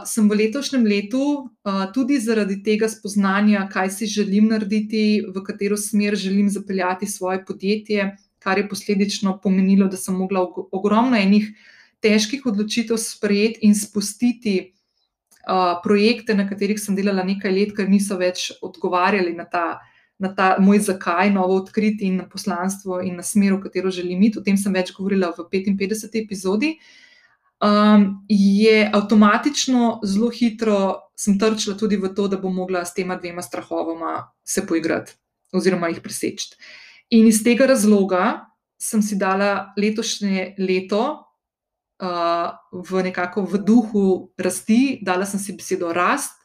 sem 0.06 0.28
v 0.28 0.38
letošnjem 0.40 0.84
letu 0.86 1.22
uh, 1.46 1.86
tudi 1.94 2.18
zaradi 2.18 2.58
tega 2.66 2.88
spoznanja, 2.90 3.68
kaj 3.70 3.90
si 3.94 4.06
želim 4.10 4.48
narediti, 4.50 5.22
v 5.22 5.42
katero 5.46 5.76
smer 5.78 6.16
želim 6.18 6.48
zapeljati 6.50 7.06
svoje 7.06 7.44
podjetje, 7.46 8.16
kar 8.38 8.58
je 8.58 8.68
posledično 8.68 9.38
pomenilo, 9.42 9.86
da 9.88 9.96
sem 9.96 10.14
mogla 10.14 10.42
ogromno 10.72 11.16
enih 11.16 11.52
težkih 12.02 12.46
odločitev 12.46 12.98
sprejeti 12.98 13.62
in 13.62 13.74
spustiti 13.74 14.56
uh, 15.46 15.78
projekte, 15.82 16.34
na 16.34 16.48
katerih 16.48 16.80
sem 16.80 16.98
delala 16.98 17.22
nekaj 17.22 17.52
let, 17.52 17.76
ker 17.76 17.88
niso 17.88 18.18
več 18.18 18.50
odgovarjali 18.62 19.34
na 19.36 19.46
ta 19.46 19.66
na 20.18 20.30
ta 20.32 20.56
moj 20.60 20.78
zakaj, 20.80 21.30
novo 21.30 21.58
odkriti 21.60 22.06
in 22.08 22.16
na 22.16 22.24
poslanstvo 22.28 23.02
in 23.04 23.18
na 23.20 23.22
smer, 23.22 23.52
v 23.52 23.60
katero 23.66 23.90
želim 23.92 24.22
iti. 24.22 24.38
O 24.38 24.42
tem 24.42 24.56
sem 24.56 24.72
več 24.72 24.94
govorila 24.96 25.28
v 25.36 25.44
55. 25.52 26.16
epizodi. 26.22 26.78
Um, 27.56 28.26
je 28.28 28.90
avtomatično 28.92 30.00
zelo 30.04 30.28
hitro 30.28 31.06
sem 31.16 31.38
trčila 31.40 31.76
tudi 31.76 31.96
v 31.96 32.10
to, 32.14 32.28
da 32.28 32.36
bom 32.36 32.52
mogla 32.54 32.84
s 32.84 32.92
tema 32.94 33.16
dvema 33.16 33.42
strahovoma 33.42 34.28
se 34.44 34.66
poigrati 34.66 35.16
oziroma 35.56 35.88
jih 35.88 36.02
preseči. 36.04 36.52
In 37.16 37.26
iz 37.26 37.40
tega 37.44 37.66
razloga 37.66 38.44
sem 38.76 39.02
si 39.02 39.16
dala 39.16 39.72
letošnje 39.78 40.56
leto 40.58 41.02
uh, 42.02 42.50
v 42.72 43.02
nekako 43.08 43.46
v 43.46 43.62
duhu 43.64 44.06
rasti, 44.36 44.98
dala 45.02 45.24
sem 45.24 45.40
si 45.40 45.56
besedo 45.56 45.94
rast, 45.96 46.36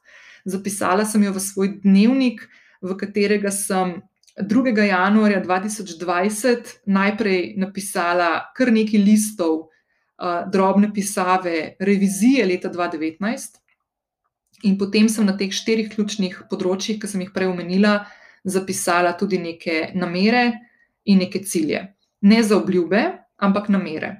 zapisala 0.46 1.06
sem 1.06 1.24
jo 1.27 1.34
v 1.36 1.44
svoj 1.44 1.68
dnevnik 1.84 2.48
v 2.82 2.96
katerega 2.96 3.51
sem 3.51 4.00
2. 4.39 4.72
januarja 4.88 5.41
2020 5.44 6.88
najprej 6.88 7.60
napisala 7.60 8.48
kar 8.56 8.72
nekaj 8.72 9.01
listov, 9.03 9.70
drobne 10.51 10.91
pisave, 10.93 11.75
revizije 11.79 12.45
leta 12.45 12.69
2019, 12.69 13.59
in 14.63 14.77
potem 14.77 15.09
sem 15.09 15.25
na 15.25 15.33
teh 15.37 15.53
štirih 15.53 15.89
ključnih 15.93 16.43
področjih, 16.49 16.99
ki 17.01 17.09
sem 17.09 17.23
jih 17.25 17.31
prej 17.33 17.49
omenila, 17.49 18.01
zapisala 18.45 19.13
tudi 19.17 19.39
neke 19.41 19.91
namere 19.97 20.51
in 21.05 21.21
neke 21.21 21.41
cilje. 21.45 21.81
Ne 22.21 22.41
za 22.45 22.57
obljube, 22.57 23.01
ampak 23.41 23.69
namere. 23.73 24.19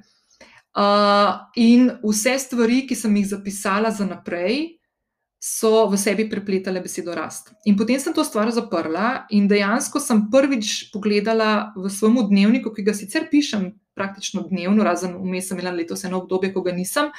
Uh, 0.72 1.52
in 1.60 1.90
vse 2.02 2.38
stvari, 2.40 2.86
ki 2.88 2.96
sem 2.96 3.16
jih 3.20 3.28
zapisala 3.34 3.92
za 3.92 4.08
naprej, 4.08 4.80
so 5.42 5.90
v 5.90 5.98
sebi 5.98 6.28
prepletale 6.30 6.82
besedo 6.86 7.16
rast. 7.18 7.50
In 7.66 7.74
potem 7.76 7.98
sem 8.00 8.14
to 8.14 8.22
stvar 8.24 8.52
zaprla 8.54 9.26
in 9.34 9.48
dejansko 9.50 9.98
sem 10.00 10.28
prvič 10.30 10.92
pogledala 10.94 11.74
v 11.74 11.90
svojem 11.90 12.30
dnevniku, 12.30 12.70
ki 12.70 12.86
ga 12.86 12.94
sicer 12.94 13.26
pišem 13.26 13.72
praktično 13.96 14.46
dnevno, 14.50 14.84
razen 14.84 15.16
vmes 15.20 15.48
sem 15.50 15.60
imela 15.60 15.76
letos 15.76 16.04
eno 16.08 16.22
obdobje, 16.24 16.54
ko 16.54 16.64
ga 16.66 16.74
nisem. 16.76 17.12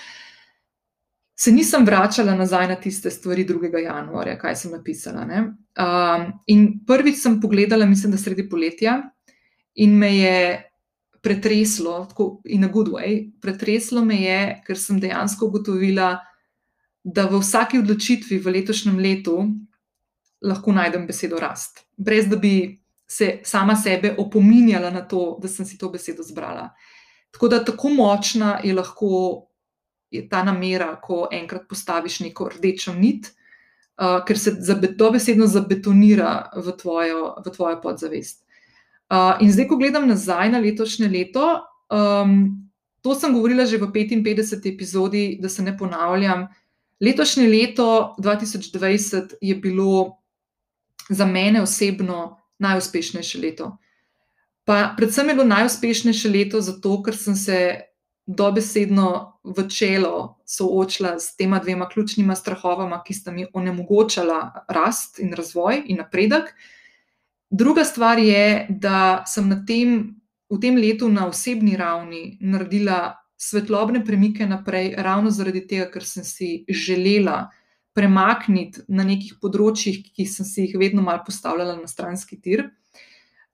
Se 1.36 1.52
nisem 1.52 1.84
vračala 1.86 2.34
nazaj 2.38 2.68
na 2.68 2.76
tiste 2.80 3.10
stvari 3.10 3.44
2. 3.48 3.70
januarja, 3.82 4.36
kaj 4.38 4.56
sem 4.56 4.72
napisala. 4.72 5.26
Um, 5.26 6.26
in 6.46 6.66
prvič 6.86 7.18
sem 7.22 7.40
pogledala, 7.40 7.86
mislim, 7.86 8.12
da 8.12 8.18
sredi 8.20 8.48
poletja, 8.48 9.00
in 9.74 9.96
me 9.98 10.16
je 10.16 10.36
pretreslo, 11.22 12.06
tako 12.10 12.42
in 12.44 12.60
na 12.60 12.68
good 12.68 12.88
way, 12.88 13.30
pretreslo 13.40 14.04
me 14.04 14.20
je, 14.22 14.38
ker 14.66 14.78
sem 14.78 15.00
dejansko 15.00 15.46
ugotovila, 15.46 16.16
da 17.02 17.26
v 17.26 17.40
vsaki 17.42 17.78
odločitvi 17.82 18.38
v 18.38 18.54
letošnjem 18.58 18.98
letu 18.98 19.36
lahko 20.42 20.74
najdem 20.74 21.06
besedo 21.06 21.38
rast, 21.38 21.84
brez 21.96 22.26
da 22.30 22.36
bi 22.36 22.81
se 23.12 23.40
sama 23.44 23.76
sebe 23.76 24.14
opominjala 24.18 24.90
na 24.90 25.02
to, 25.08 25.38
da 25.42 25.48
sem 25.48 25.66
si 25.68 25.78
to 25.78 25.90
besedo 25.92 26.24
zbrala. 26.24 26.70
Tako 27.32 27.48
da 27.48 27.64
tako 27.64 27.90
močna 27.92 28.60
je 28.64 28.74
lahko 28.74 29.08
je 30.12 30.26
ta 30.28 30.42
namera, 30.44 30.94
ko 31.00 31.26
enkrat 31.32 31.64
postaviš 31.68 32.20
neko 32.20 32.50
rdečo 32.52 32.92
nit, 32.94 33.30
uh, 33.96 34.20
ker 34.28 34.38
se 34.38 34.52
dobesedno 34.98 35.48
zabetonira 35.48 36.50
v 36.56 36.74
tvojo, 36.76 37.22
v 37.40 37.52
tvojo 37.56 37.78
podzavest. 37.80 38.42
Uh, 39.12 39.40
in 39.40 39.52
zdaj, 39.52 39.68
ko 39.68 39.80
gledam 39.80 40.08
nazaj 40.08 40.52
na 40.52 40.60
letošnje 40.60 41.08
leto, 41.08 41.46
um, 41.92 42.36
to 43.02 43.16
sem 43.16 43.32
govorila 43.32 43.64
že 43.66 43.80
v 43.80 43.88
55. 43.92 44.68
epizodi, 44.68 45.38
da 45.40 45.48
se 45.48 45.64
ne 45.64 45.72
ponavljam. 45.78 46.46
Letošnje 47.00 47.48
leto 47.48 48.14
2020 48.20 49.40
je 49.40 49.56
bilo 49.56 50.18
za 51.08 51.26
mene 51.26 51.62
osebno 51.62 52.41
najuspešnejše 52.62 53.40
leto. 53.42 53.76
Pa 54.64 54.94
predvsem 54.96 55.28
je 55.28 55.34
bilo 55.34 55.46
najuspešnejše 55.50 56.28
leto 56.30 56.60
zato, 56.62 57.00
ker 57.02 57.16
sem 57.18 57.34
se 57.34 57.58
dobesedno 58.26 59.40
v 59.42 59.66
čelo 59.68 60.38
soočila 60.46 61.18
s 61.18 61.36
tema 61.36 61.58
dvema 61.58 61.88
ključnima 61.88 62.34
strahovama, 62.34 63.02
ki 63.02 63.14
sta 63.14 63.32
mi 63.32 63.46
onemogočala 63.52 64.66
rast 64.68 65.18
in 65.18 65.32
razvoj 65.34 65.82
in 65.86 65.98
napredek. 65.98 66.54
Druga 67.50 67.84
stvar 67.84 68.18
je, 68.18 68.66
da 68.70 69.24
sem 69.26 69.50
tem, 69.66 70.14
v 70.50 70.60
tem 70.60 70.76
letu 70.76 71.08
na 71.08 71.26
osebni 71.26 71.76
ravni 71.76 72.38
naredila 72.40 73.18
svetlobne 73.36 74.04
premike 74.06 74.46
naprej, 74.46 74.94
ravno 75.02 75.30
zaradi 75.30 75.66
tega, 75.66 75.90
ker 75.90 76.06
sem 76.06 76.24
si 76.24 76.64
želela 76.68 77.50
premakniti 77.96 78.84
na 78.88 79.04
nekih 79.04 79.36
področjih, 79.42 80.00
ki 80.16 80.26
sem 80.28 80.48
si 80.48 80.66
jih 80.66 80.78
vedno 80.80 81.04
malo 81.04 81.24
postavljala 81.26 81.76
na 81.80 81.90
stranski 81.90 82.38
tir. 82.40 82.70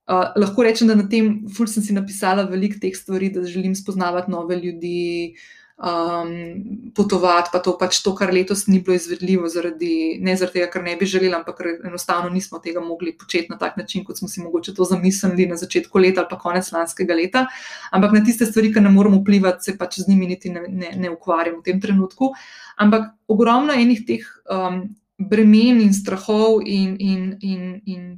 Uh, 0.08 0.30
lahko 0.40 0.64
rečem, 0.64 0.88
da 0.88 0.96
na 0.96 1.04
tem 1.10 1.48
ful 1.52 1.68
sem 1.68 1.84
si 1.84 1.92
napisala 1.92 2.46
veliko 2.48 2.78
teh 2.80 2.94
stvari, 2.96 3.28
da 3.34 3.44
želim 3.44 3.74
spoznavati 3.76 4.32
nove 4.32 4.56
ljudi, 4.56 5.34
um, 5.78 6.92
potovati, 6.94 7.50
pa 7.52 7.58
to 7.58 7.74
pač 7.78 8.00
to, 8.02 8.12
kar 8.18 8.32
letos 8.34 8.66
ni 8.66 8.80
bilo 8.82 8.96
izvedljivo, 8.96 9.48
zaradi, 9.48 10.18
ne 10.22 10.34
zaradi 10.36 10.58
tega, 10.58 10.70
ker 10.72 10.82
ne 10.82 10.96
bi 10.98 11.06
želela, 11.06 11.38
ampak 11.40 11.62
enostavno 11.86 12.30
nismo 12.34 12.58
tega 12.58 12.80
mogli 12.80 13.14
početi 13.18 13.52
na 13.52 13.58
tak 13.58 13.76
način, 13.76 14.04
kot 14.04 14.18
smo 14.18 14.28
si 14.28 14.42
mogoče 14.42 14.74
to 14.74 14.84
zamislili 14.84 15.46
na 15.46 15.56
začetku 15.56 15.98
leta 15.98 16.20
ali 16.20 16.30
pa 16.30 16.38
konec 16.38 16.70
lanskega 16.72 17.14
leta. 17.14 17.46
Ampak 17.90 18.12
na 18.12 18.24
tiste 18.24 18.46
stvari, 18.46 18.72
ki 18.74 18.82
ne 18.82 18.90
moremo 18.90 19.22
vplivati, 19.22 19.64
se 19.64 19.76
pač 19.78 20.00
z 20.02 20.08
njimi 20.08 20.26
niti 20.34 20.50
ne, 20.50 20.64
ne, 20.68 20.94
ne 20.96 21.12
ukvarjam 21.14 21.60
v 21.60 21.68
tem 21.70 21.80
trenutku. 21.80 22.32
Ampak 22.76 23.12
ogromno 23.28 23.72
enih 23.72 24.02
teh 24.06 24.26
um, 24.50 24.82
bremen 25.18 25.80
in 25.80 25.94
strahov 25.94 26.62
in. 26.66 26.96
in, 26.98 27.38
in, 27.40 27.80
in 27.86 28.10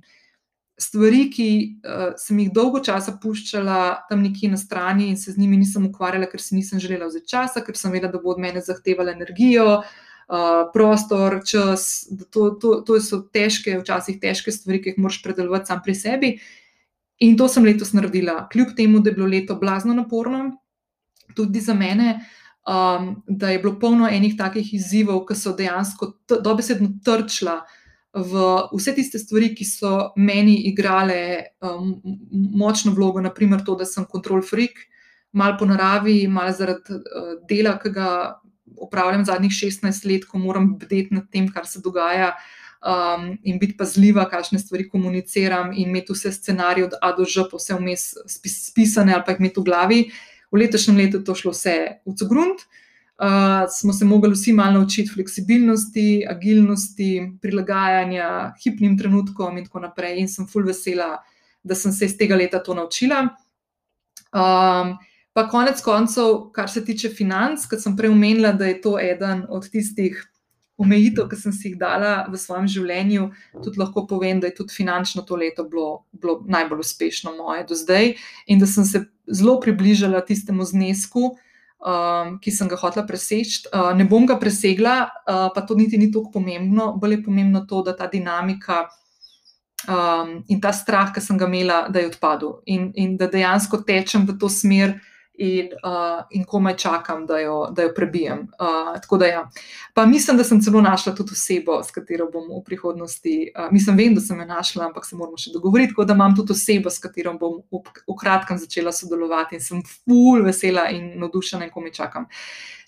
stvari, 0.81 1.25
ki 1.33 1.49
uh, 1.85 2.05
sem 2.19 2.39
jih 2.41 2.51
dolgo 2.55 2.81
časa 2.85 3.17
puščala 3.21 4.07
tam 4.09 4.23
nekje 4.25 4.51
na 4.53 4.59
strani 4.61 5.11
in 5.13 5.19
se 5.21 5.33
z 5.35 5.41
njimi 5.41 5.59
nisem 5.61 5.87
ukvarjala, 5.91 6.29
ker 6.31 6.41
si 6.43 6.57
nisem 6.57 6.81
želela 6.81 7.11
vzeti 7.11 7.29
časa, 7.35 7.63
ker 7.65 7.77
sem 7.77 7.93
vedela, 7.93 8.13
da 8.15 8.21
bo 8.23 8.33
od 8.33 8.41
mene 8.41 8.63
zahtevala 8.65 9.13
energijo, 9.13 9.81
uh, 9.81 10.47
prostor, 10.73 11.41
čas. 11.47 12.09
To, 12.33 12.51
to, 12.61 12.81
to 12.87 13.01
so 13.05 13.21
težke, 13.33 13.77
včasih 13.83 14.21
težke 14.23 14.55
stvari, 14.55 14.81
ki 14.83 14.95
jih 14.95 15.03
moraš 15.05 15.21
predelovati 15.25 15.73
sam 15.73 15.83
pri 15.85 15.97
sebi. 15.99 16.35
In 17.21 17.37
to 17.37 17.51
sem 17.53 17.67
letos 17.69 17.93
naredila, 17.93 18.47
kljub 18.53 18.73
temu, 18.77 19.03
da 19.05 19.11
je 19.11 19.19
bilo 19.19 19.29
leto 19.29 19.59
blazno 19.61 19.93
naporno, 19.95 20.47
tudi 21.37 21.61
za 21.61 21.77
mene. 21.77 22.23
Um, 22.71 23.23
da 23.27 23.51
je 23.51 23.59
bilo 23.59 23.79
polno 23.81 24.09
enih 24.09 24.35
takih 24.37 24.75
izzivov, 24.77 25.25
ki 25.29 25.35
so 25.37 25.55
dejansko 25.57 26.11
dobesedno 26.45 26.91
trčila 27.05 27.55
uh, 27.63 27.77
v 28.15 28.33
vse 28.75 28.95
tiste 28.95 29.19
stvari, 29.19 29.53
ki 29.55 29.65
so 29.65 29.91
meni 30.19 30.57
igrale 30.71 31.55
um, 31.63 31.95
močno 32.33 32.93
vlogo, 32.95 33.23
naprimer 33.23 33.63
to, 33.67 33.77
da 33.79 33.87
sem 33.87 34.05
kontrol 34.05 34.43
freak, 34.43 34.87
malo 35.33 35.59
po 35.59 35.69
naravi, 35.71 36.25
malo 36.29 36.55
zaradi 36.55 36.97
uh, 36.99 37.37
dela, 37.49 37.77
ki 37.79 37.93
ga 37.95 38.09
upravljam 38.81 39.25
zadnjih 39.29 39.55
16 39.55 40.09
let, 40.11 40.27
ko 40.27 40.43
moram 40.43 40.73
bdeti 40.79 41.15
nad 41.15 41.31
tem, 41.31 41.47
kar 41.53 41.69
se 41.71 41.83
dogaja. 41.85 42.35
Um, 42.81 43.35
in 43.45 43.59
biti 43.61 43.77
pazljiva, 43.77 44.25
kakšne 44.31 44.59
stvari 44.59 44.87
komuniciram, 44.89 45.75
in 45.77 45.91
imeti 45.91 46.15
vse 46.17 46.33
scenarije 46.33 46.87
od 46.89 46.95
A 47.03 47.13
do 47.13 47.27
Ž, 47.29 47.45
pa 47.51 47.61
vse 47.61 47.77
vmes 47.77 48.07
spisane, 48.27 49.13
ali 49.15 49.27
pa 49.27 49.35
jih 49.35 49.43
imeti 49.45 49.61
v 49.61 49.67
glavi. 49.69 49.99
V 50.51 50.63
letošnjem 50.65 50.97
letu 50.97 51.21
je 51.21 51.27
to 51.29 51.37
šlo 51.37 51.53
vse 51.53 51.77
v 52.09 52.15
Cogrunt, 52.17 52.65
uh, 52.65 52.90
uh, 53.21 53.69
smo 53.71 53.93
se 53.93 54.05
mogli 54.05 54.33
vsi 54.33 54.53
malo 54.53 54.73
naučiti 54.73 55.11
fleksibilnosti, 55.15 56.27
agilnosti, 56.31 57.33
prilagajanja 57.43 58.55
hipnim 58.65 58.99
trenutkom 58.99 59.59
in 59.59 59.65
tako 59.65 59.81
naprej. 59.81 60.19
In 60.21 60.29
sem 60.29 60.47
full 60.47 60.67
vesela, 60.67 61.19
da 61.63 61.75
sem 61.75 61.93
se 61.93 62.05
iz 62.05 62.17
tega 62.17 62.37
leta 62.37 62.63
to 62.63 62.75
naučila. 62.75 63.29
Um, 64.33 64.97
pa 65.33 65.49
konec 65.51 65.83
koncev, 65.83 66.51
kar 66.53 66.71
se 66.71 66.85
tiče 66.85 67.09
financ, 67.09 67.67
kot 67.69 67.83
sem 67.83 67.97
prej 67.97 68.11
omenila, 68.11 68.53
da 68.53 68.67
je 68.67 68.81
to 68.81 68.99
eden 68.99 69.47
od 69.49 69.71
tistih. 69.71 70.27
Omejitev, 70.81 71.27
ki 71.29 71.37
sem 71.37 71.53
si 71.53 71.69
jih 71.69 71.75
dala 71.77 72.23
v 72.33 72.39
svojem 72.41 72.65
življenju, 72.73 73.27
tudi 73.61 73.77
lahko 73.77 74.07
povem, 74.09 74.39
da 74.41 74.49
je 74.49 74.55
tudi 74.63 74.73
finančno 74.73 75.21
to 75.29 75.37
leto 75.37 75.67
bilo, 75.69 76.07
bilo 76.17 76.39
najbolj 76.49 76.81
uspešno 76.81 77.35
moje 77.37 77.67
do 77.69 77.77
zdaj, 77.77 78.15
in 78.49 78.63
da 78.63 78.67
sem 78.67 78.87
se 78.89 79.03
zelo 79.29 79.59
približala 79.61 80.23
tistemu 80.25 80.65
znesku, 80.65 81.27
uh, 81.35 81.50
um, 81.81 82.39
ki 82.41 82.53
sem 82.53 82.69
ga 82.69 82.79
hotela 82.81 83.07
preseči. 83.07 83.67
Uh, 83.73 83.93
ne 83.97 84.07
bom 84.09 84.27
ga 84.27 84.39
presegla, 84.41 84.97
uh, 85.25 85.49
pa 85.55 85.65
to 85.67 85.77
niti 85.79 85.99
ni 85.99 86.11
tako 86.13 86.31
pomembno. 86.39 86.93
Bolje 87.01 87.21
je 87.21 87.25
pomembno 87.25 87.65
to, 87.69 87.83
da 87.83 87.97
ta 87.97 88.07
dinamika 88.07 88.85
um, 89.89 90.41
in 90.49 90.61
ta 90.61 90.73
strah, 90.73 91.13
ki 91.15 91.21
sem 91.25 91.39
ga 91.41 91.49
imela, 91.49 91.83
da 91.89 92.03
je 92.03 92.11
odpadel 92.13 92.61
in, 92.67 92.91
in 92.95 93.17
da 93.17 93.31
dejansko 93.31 93.83
tečem 93.87 94.27
v 94.29 94.39
to 94.39 94.49
smer 94.53 94.99
in, 95.41 95.69
uh, 95.85 96.25
in 96.31 96.45
komaj 96.45 96.77
čakam, 96.77 97.27
da 97.27 97.39
jo, 97.39 97.69
da 97.73 97.83
jo 97.83 97.93
prebijem. 97.97 98.39
Uh, 98.61 99.19
da 99.19 99.27
ja. 99.27 99.51
Pa 99.95 100.07
mislim, 100.07 100.37
da 100.37 100.45
sem 100.45 100.61
celo 100.61 100.81
našla 100.81 101.15
tudi 101.15 101.33
osebo, 101.33 101.79
s 101.83 101.91
katero 101.91 102.27
bom 102.33 102.45
v 102.59 102.61
prihodnosti. 102.67 103.37
Uh, 103.57 103.73
mislim, 103.73 103.97
vem, 103.97 104.15
da 104.15 104.21
sem 104.21 104.41
jo 104.41 104.47
našla, 104.47 104.91
ampak 104.91 105.07
se 105.09 105.17
moramo 105.17 105.41
še 105.41 105.55
dogovoriti, 105.55 105.95
tako 105.95 106.05
da 106.05 106.17
imam 106.19 106.37
tudi 106.37 106.53
osebo, 106.53 106.93
s 106.93 107.01
katero 107.01 107.33
bom 107.41 107.63
v, 107.73 107.81
v 108.05 108.19
kratkem 108.21 108.61
začela 108.61 108.93
sodelovati 108.93 109.57
in 109.57 109.65
sem 109.65 109.81
ful 109.87 110.45
vesela 110.45 110.91
in 110.93 111.15
navdušena 111.23 111.65
in 111.65 111.73
komaj 111.73 111.97
čakam. 111.97 112.29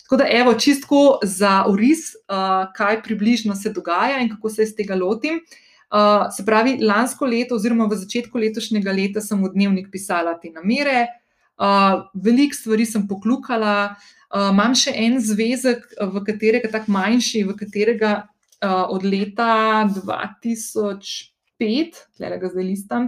Tako 0.03 0.21
da, 0.21 0.29
evo, 0.29 0.53
čistko 0.53 1.01
za 1.25 1.63
uris, 1.71 2.11
uh, 2.29 2.69
kaj 2.77 3.01
približno 3.01 3.57
se 3.57 3.73
dogaja 3.73 4.21
in 4.21 4.29
kako 4.35 4.53
se 4.53 4.69
iz 4.69 4.75
tega 4.77 4.99
lotim. 4.99 5.41
Uh, 5.89 6.29
se 6.37 6.45
pravi, 6.45 6.77
lansko 6.85 7.25
leto, 7.25 7.57
oziroma 7.57 7.89
v 7.89 7.97
začetku 7.97 8.37
letošnjega 8.45 8.93
leta, 8.93 9.21
sem 9.21 9.41
v 9.41 9.49
dnevnik 9.53 9.89
pisala 9.93 10.37
te 10.41 10.53
namere, 10.53 11.07
Uh, 11.53 12.09
veliko 12.17 12.55
stvari 12.57 12.85
sem 12.85 13.07
poklukala, 13.07 13.95
uh, 14.33 14.49
imam 14.49 14.73
še 14.73 14.89
en 14.97 15.19
zvezek, 15.21 15.85
v 16.01 16.23
katerega, 16.25 16.71
tako 16.73 16.95
manjši, 16.95 17.43
v 17.45 17.53
katerega 17.59 18.13
uh, 18.25 18.89
od 18.89 19.05
leta 19.05 19.85
2005, 19.93 21.99
tle 22.17 22.39
ga 22.41 22.49
zdaj 22.49 22.65
listam, 22.65 23.05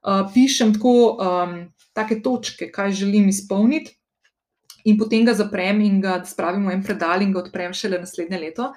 uh, 0.00 0.24
pišem 0.32 0.72
tako, 0.78 0.94
um, 1.20 1.52
take 1.92 2.22
točke, 2.24 2.70
kaj 2.72 2.96
želim 3.04 3.28
izpolniti, 3.28 3.92
in 4.88 4.96
potem 5.00 5.28
ga 5.28 5.36
zaprem 5.36 5.84
in 5.84 6.00
ga 6.00 6.22
spravim 6.24 6.64
v 6.68 6.78
en 6.78 6.82
predal 6.84 7.20
in 7.24 7.36
ga 7.36 7.44
odprem 7.44 7.76
šele 7.76 8.00
naslednje 8.00 8.40
leto. 8.40 8.72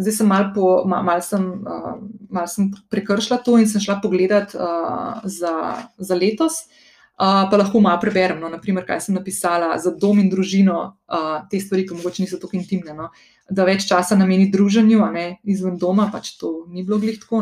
Zdaj 0.00 0.16
sem 0.16 0.28
malo 0.28 0.84
mal, 0.88 1.04
mal 1.04 1.20
sem, 1.24 1.44
uh, 1.60 2.00
mal 2.32 2.48
sem 2.48 2.72
prekršila 2.92 3.40
to 3.44 3.60
in 3.60 3.68
sem 3.68 3.84
šla 3.84 4.00
pogledat 4.00 4.56
uh, 4.56 5.20
za, 5.28 5.84
za 6.00 6.16
letos. 6.16 6.64
Uh, 6.64 6.85
pa 7.16 7.56
lahko 7.56 7.80
malo 7.80 8.00
preberem, 8.00 8.40
no, 8.40 8.50
naprimer, 8.52 8.84
kaj 8.84 9.06
sem 9.06 9.16
napisala 9.16 9.70
za 9.80 9.92
dom 9.96 10.18
in 10.20 10.28
družino, 10.28 10.80
uh, 11.08 11.38
te 11.48 11.60
stvari, 11.60 11.86
ki 11.88 11.96
morda 11.96 12.20
niso 12.20 12.36
tako 12.40 12.58
intimne. 12.60 12.92
No, 12.96 13.08
da 13.48 13.64
več 13.64 13.86
časa 13.88 14.18
nameni 14.18 14.50
družanju, 14.52 15.00
a 15.04 15.08
ne 15.14 15.26
izven 15.48 15.78
doma, 15.80 16.10
pač 16.12 16.34
to 16.40 16.66
ni 16.68 16.84
bilo 16.84 17.00
glih 17.00 17.16
tako. 17.22 17.40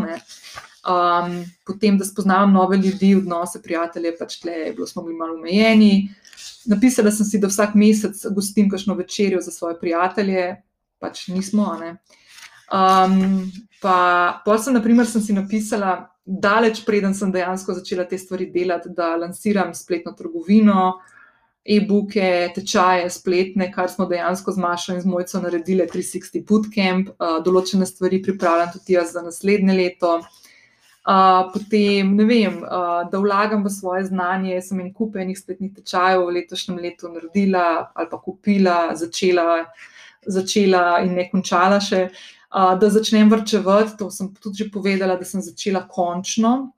Um, 0.85 1.41
potem, 1.67 1.99
da 1.99 2.07
spoznavam 2.07 2.53
nove 2.55 2.79
ljudi, 2.79 3.15
odnose, 3.17 3.63
prijatelje, 3.65 4.15
pač 4.19 4.39
tle 4.43 4.71
bilo, 4.77 4.87
smo 4.87 5.03
bili 5.03 5.19
malo 5.19 5.39
omejeni. 5.41 6.11
Napisala 6.71 7.11
sem 7.11 7.27
si, 7.27 7.43
da 7.43 7.51
vsak 7.51 7.75
mesec 7.75 8.21
gostim 8.37 8.71
kakšno 8.71 8.95
večerjo 8.95 9.43
za 9.43 9.51
svoje 9.51 9.79
prijatelje, 9.81 10.53
pač 11.03 11.27
nismo. 11.33 11.73
Um, 12.71 13.51
pa, 13.83 13.97
pa 14.45 14.59
sem, 14.61 14.77
naprimer, 14.77 15.09
sem 15.09 15.25
si 15.25 15.35
napisala 15.35 16.13
daleč 16.25 16.85
preden 16.85 17.15
sem 17.15 17.33
dejansko 17.33 17.75
začela 17.77 18.05
te 18.09 18.19
stvari 18.19 18.49
delati, 18.51 18.89
da 18.89 19.17
lansiram 19.17 19.75
spletno 19.75 20.13
trgovino. 20.13 21.01
e-booke, 21.65 22.51
tečaje, 22.53 23.07
spletne, 23.11 23.71
kar 23.73 23.89
smo 23.89 24.05
dejansko 24.05 24.53
z 24.53 24.61
Mašo 24.61 24.95
in 24.95 25.01
z 25.01 25.09
Mojco 25.09 25.41
naredili, 25.41 25.87
360 25.89 26.43
Bootcamp, 26.45 27.15
uh, 27.15 27.39
določene 27.41 27.87
stvari 27.89 28.19
pripravljam 28.21 28.75
tudi 28.75 28.99
jaz 28.99 29.15
za 29.17 29.23
naslednje 29.25 29.73
leto. 29.73 30.19
Uh, 31.05 31.49
potem, 31.55 32.13
ne 32.19 32.27
vem, 32.29 32.61
uh, 32.61 33.09
da 33.09 33.21
vlagam 33.21 33.65
v 33.65 33.73
svoje 33.73 34.05
znanje. 34.11 34.61
Sem 34.61 34.85
en 34.85 34.93
kup 34.93 35.17
enih 35.17 35.41
spletnih 35.41 35.73
tečajev 35.81 36.27
v 36.27 36.37
letošnjem 36.37 36.85
letu 36.85 37.09
naredila 37.09 37.65
ali 37.95 38.13
pa 38.13 38.21
kupila, 38.21 38.79
začela, 38.93 39.65
začela 40.29 41.01
in 41.01 41.17
ne 41.17 41.31
končala 41.33 41.81
še. 41.81 42.11
Uh, 42.13 42.35
da 42.55 42.90
začnem 42.90 43.31
vrčevati, 43.31 43.97
to 43.99 44.11
sem 44.14 44.31
tudi 44.38 44.64
že 44.64 44.71
povedala, 44.71 45.17
da 45.19 45.27
sem 45.27 45.43
začela 45.43 45.83
končno 45.90 46.75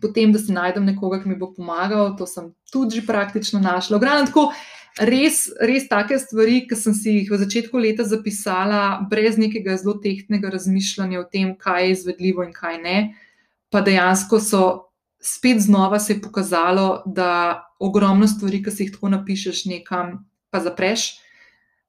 potem, 0.00 0.32
da 0.32 0.38
si 0.38 0.52
najdem 0.52 0.84
nekoga, 0.84 1.20
ki 1.22 1.30
mi 1.30 1.38
bo 1.38 1.52
pomagal, 1.54 2.12
to 2.18 2.26
sem 2.28 2.52
tudi 2.72 3.00
že 3.00 3.06
praktično 3.06 3.60
našla. 3.60 3.98
Glavno 3.98 4.28
tako, 4.28 4.44
res, 5.00 5.46
res 5.60 5.88
take 5.88 6.18
stvari, 6.20 6.60
ki 6.68 6.76
sem 6.76 6.96
si 6.96 7.14
jih 7.20 7.30
v 7.32 7.40
začetku 7.40 7.80
leta 7.80 8.04
zapisala, 8.04 9.00
brez 9.08 9.38
nekega 9.40 9.78
zelo 9.80 9.96
tehtnega 10.02 10.52
razmišljanja 10.52 11.22
o 11.22 11.24
tem, 11.24 11.54
kaj 11.56 11.86
je 11.86 11.94
izvedljivo 11.96 12.44
in 12.44 12.52
kaj 12.52 12.82
ne. 12.82 12.98
Pa 13.72 13.80
dejansko 13.84 14.40
so 14.40 14.64
spet 15.20 15.60
znova 15.64 15.98
se 16.00 16.14
je 16.14 16.22
pokazalo, 16.22 17.02
da 17.06 17.64
ogromno 17.80 18.28
stvari, 18.28 18.62
ki 18.62 18.70
si 18.74 18.84
jih 18.86 18.92
tako 18.96 19.14
napišeš 19.16 19.64
nekam, 19.70 20.28
pa 20.50 20.60
zapreš. 20.60 21.16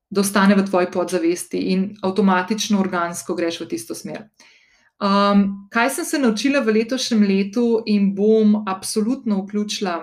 Da 0.09 0.21
ostane 0.21 0.55
v 0.57 0.65
tvoji 0.65 0.87
podzavesti 0.91 1.59
in 1.73 1.83
avtomatično, 2.01 2.79
organsko 2.79 3.35
greš 3.37 3.59
v 3.61 3.67
tisto 3.69 3.95
smer. 3.95 4.25
Um, 4.99 5.69
kaj 5.71 5.89
sem 5.95 6.05
se 6.05 6.19
naučila 6.19 6.59
v 6.59 6.73
letošnjem 6.79 7.21
letu 7.23 7.83
in 7.85 8.09
bom 8.15 8.57
absolutno 8.67 9.37
vključila 9.43 9.93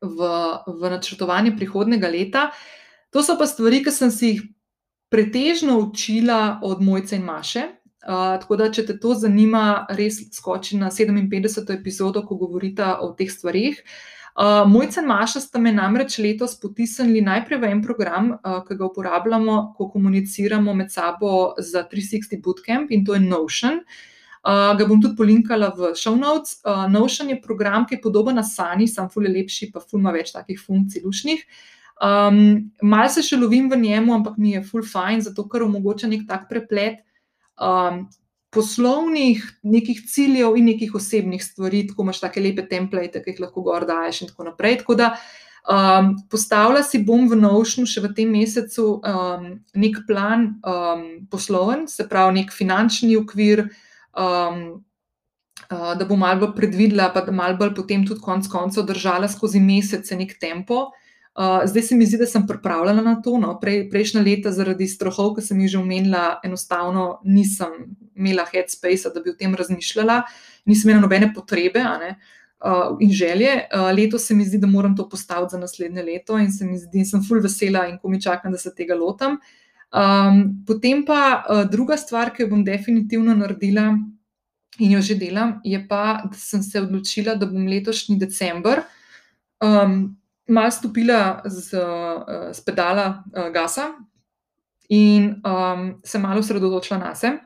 v, 0.00 0.30
v 0.66 0.90
načrtovanje 0.90 1.52
prihodnega 1.56 2.08
leta, 2.08 2.48
to 3.12 3.22
so 3.22 3.36
pa 3.38 3.46
stvari, 3.46 3.84
ki 3.84 3.92
sem 3.94 4.10
si 4.10 4.32
jih 4.32 4.42
pretežno 5.12 5.78
učila 5.78 6.58
od 6.62 6.82
Mojce 6.82 7.20
in 7.20 7.28
Maše. 7.28 7.68
Uh, 8.04 8.34
tako 8.40 8.56
da, 8.56 8.72
če 8.72 8.86
te 8.88 8.98
to 9.00 9.14
zanima, 9.14 9.86
res 9.94 10.18
skoči 10.32 10.76
na 10.80 10.90
57. 10.90 11.70
epizodo, 11.76 12.24
ko 12.26 12.40
govorita 12.40 12.98
o 13.04 13.12
teh 13.16 13.30
stvarih. 13.30 13.78
Uh, 13.78 14.13
Uh, 14.34 14.66
Mojca 14.66 15.00
in 15.00 15.06
Maša 15.06 15.40
sta 15.40 15.60
me 15.62 15.70
namreč 15.72 16.16
letos 16.18 16.56
potisnili 16.58 17.20
najprej 17.22 17.58
v 17.62 17.68
en 17.70 17.82
program, 17.82 18.32
uh, 18.34 18.64
ki 18.66 18.74
ga 18.74 18.88
uporabljamo, 18.88 19.58
ko 19.78 19.86
komuniciramo 19.92 20.74
med 20.74 20.90
sabo 20.90 21.54
za 21.58 21.84
360 21.86 22.42
Bootcamp 22.42 22.90
in 22.90 23.04
to 23.06 23.14
je 23.14 23.20
Notion. 23.20 23.78
Uh, 24.44 24.74
ga 24.74 24.88
bom 24.88 24.98
tudi 25.00 25.14
polinkala 25.16 25.70
v 25.76 25.94
show 25.94 26.18
notes. 26.18 26.58
Uh, 26.66 26.88
Notion 26.90 27.30
je 27.30 27.38
program, 27.40 27.86
ki 27.86 27.94
je 27.94 28.02
podoben 28.02 28.38
Asani, 28.38 28.88
sam 28.90 29.06
fulje 29.08 29.30
lepši, 29.30 29.70
pa 29.70 29.80
fulma 29.80 30.10
več 30.10 30.34
takih 30.34 30.58
funkcij 30.58 31.06
lušnih. 31.06 31.46
Um, 32.02 32.72
mal 32.82 33.06
se 33.08 33.22
še 33.22 33.38
lovim 33.38 33.70
v 33.70 33.78
njemu, 33.78 34.18
ampak 34.18 34.34
mi 34.36 34.56
je 34.56 34.64
full 34.66 34.82
fine, 34.82 35.22
zato 35.22 35.46
ker 35.46 35.62
omogoča 35.62 36.10
nek 36.10 36.26
tak 36.26 36.50
preplet. 36.50 37.04
Um, 37.54 38.08
poslovnih 38.54 39.42
nekih 39.62 40.04
ciljev 40.08 40.56
in 40.56 40.68
nekih 40.70 40.94
osebnih 40.94 41.42
stvari, 41.44 41.84
tako 41.88 42.06
imaš 42.06 42.20
take 42.22 42.42
lepe 42.42 42.66
template, 42.70 43.22
ki 43.22 43.34
jih 43.34 43.42
lahko 43.46 43.64
gor 43.66 43.86
daješ 43.88 44.22
in 44.22 44.30
tako 44.30 44.48
naprej. 44.50 44.78
Tako 44.82 44.96
da 45.00 45.10
um, 45.68 46.14
postavila 46.30 46.82
si 46.82 47.02
bom 47.04 47.28
v 47.28 47.38
Notionu 47.40 47.88
še 47.90 48.04
v 48.04 48.12
tem 48.16 48.32
mesecu 48.32 48.86
um, 49.00 49.46
nek 49.74 50.02
plan 50.08 50.54
um, 50.62 51.04
posloven, 51.30 51.86
se 51.88 52.08
pravi 52.08 52.40
nek 52.40 52.54
finančni 52.54 53.16
okvir. 53.20 53.68
Um, 54.14 54.84
Uh, 55.70 55.94
da 55.96 56.04
bom 56.04 56.18
malo 56.18 56.42
bolj 56.42 56.50
predvidela, 56.58 57.06
pa 57.14 57.22
da 57.24 57.32
malo 57.32 57.56
bolj 57.56 57.70
potem 57.76 58.02
tudi 58.04 58.20
konec 58.20 58.50
koncev 58.52 58.84
držala 58.84 59.30
skozi 59.32 59.62
mesece 59.62 60.16
nek 60.18 60.34
tempo, 60.42 60.90
Uh, 61.34 61.66
zdaj 61.66 61.82
se 61.82 61.96
mi 61.98 62.06
zdi, 62.06 62.18
da 62.20 62.26
sem 62.26 62.46
pripravljena 62.46 63.02
na 63.02 63.16
to. 63.22 63.38
No. 63.38 63.56
Prej, 63.60 63.88
prejšnja 63.90 64.22
leta, 64.22 64.52
zaradi 64.54 64.86
strahov, 64.86 65.32
ki 65.34 65.42
sem 65.42 65.64
jih 65.64 65.72
že 65.72 65.80
omenila, 65.80 66.38
enostavno 66.46 67.18
nisem 67.26 67.96
imela 68.14 68.44
headspace, 68.46 69.10
da 69.10 69.22
bi 69.22 69.32
o 69.32 69.38
tem 69.38 69.54
razmišljala, 69.58 70.20
nisem 70.70 70.92
imela 70.92 71.02
nobene 71.02 71.32
potrebe 71.34 71.82
uh, 71.82 72.94
in 73.00 73.10
želje. 73.10 73.50
Uh, 73.66 73.90
letos 73.96 74.28
se 74.30 74.34
mi 74.34 74.46
zdi, 74.46 74.62
da 74.62 74.70
moram 74.70 74.96
to 74.96 75.08
postaviti 75.08 75.56
za 75.56 75.58
naslednje 75.58 76.02
leto 76.02 76.38
in 76.38 76.52
se 76.52 76.64
mi 76.64 76.78
zdi, 76.78 77.02
da 77.02 77.10
sem 77.10 77.26
full 77.26 77.42
vesela 77.42 77.88
in 77.90 77.98
ko 77.98 78.08
mi 78.08 78.22
čakam, 78.22 78.52
da 78.52 78.58
se 78.58 78.74
tega 78.74 78.94
lotam. 78.94 79.40
Um, 79.94 80.64
potem 80.66 81.04
pa 81.04 81.44
uh, 81.50 81.66
druga 81.70 81.96
stvar, 81.96 82.30
ki 82.34 82.46
jo 82.46 82.54
bom 82.54 82.64
definitivno 82.64 83.34
naredila 83.34 83.92
in 84.78 84.90
jo 84.90 85.00
že 85.02 85.14
delam, 85.14 85.60
je 85.64 85.78
pa, 85.88 86.22
da 86.24 86.38
sem 86.38 86.62
se 86.62 86.80
odločila, 86.80 87.34
da 87.34 87.46
bom 87.46 87.66
letošnji 87.66 88.18
decembr. 88.18 88.86
Um, 89.62 90.14
malo 90.48 90.70
stopila 90.70 91.42
z, 91.44 91.80
z 92.52 92.60
pedala 92.60 93.24
uh, 93.24 93.48
gasa 93.52 93.94
in 94.88 95.40
um, 95.44 96.00
se 96.04 96.18
malo 96.18 96.40
osredotočila 96.40 96.98
na 96.98 97.14
sebe. 97.14 97.38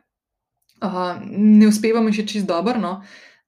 Uh, 0.83 1.19
ne 1.31 1.67
uspeva 1.67 2.01
mi 2.01 2.13
še 2.13 2.27
čist 2.27 2.47
dobro. 2.47 2.79
No. 2.79 3.03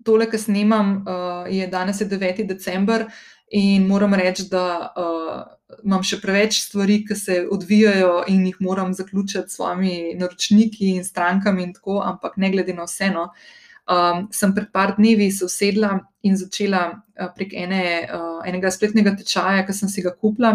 Tole, 0.07 0.27
kar 0.31 0.41
snemam, 0.41 1.03
uh, 1.03 1.47
je 1.51 1.67
danes 1.71 2.01
je 2.01 2.09
9. 2.09 2.47
december 2.47 3.07
in 3.51 3.87
moram 3.87 4.15
reči, 4.15 4.47
da 4.51 4.93
uh, 4.95 5.43
imam 5.85 6.03
še 6.07 6.21
preveč 6.23 6.61
stvari, 6.63 7.01
ki 7.07 7.15
se 7.19 7.41
odvijajo 7.51 8.25
in 8.31 8.47
jih 8.47 8.61
moram 8.63 8.95
zaključiti 8.95 9.51
s 9.51 9.59
svojimi 9.59 10.15
naročniki 10.19 10.95
in 10.97 11.05
strankami, 11.05 11.67
in 11.67 11.75
tako, 11.75 12.01
ampak 12.07 12.37
ne 12.37 12.51
glede 12.55 12.75
na 12.75 12.87
vseeno. 12.87 13.31
Uh, 13.31 13.60
um, 13.91 14.27
sem 14.33 14.55
pred 14.55 14.71
par 14.73 14.95
dnevi 14.97 15.31
se 15.35 15.45
usedla 15.45 15.99
in 16.23 16.37
začela 16.39 16.85
uh, 16.95 17.31
prek 17.35 17.55
ene, 17.59 17.83
uh, 18.07 18.39
enega 18.47 18.71
spletnega 18.73 19.17
tečaja, 19.19 19.65
ki 19.67 19.77
sem 19.77 19.91
si 19.91 20.05
ga 20.05 20.13
kupila, 20.15 20.55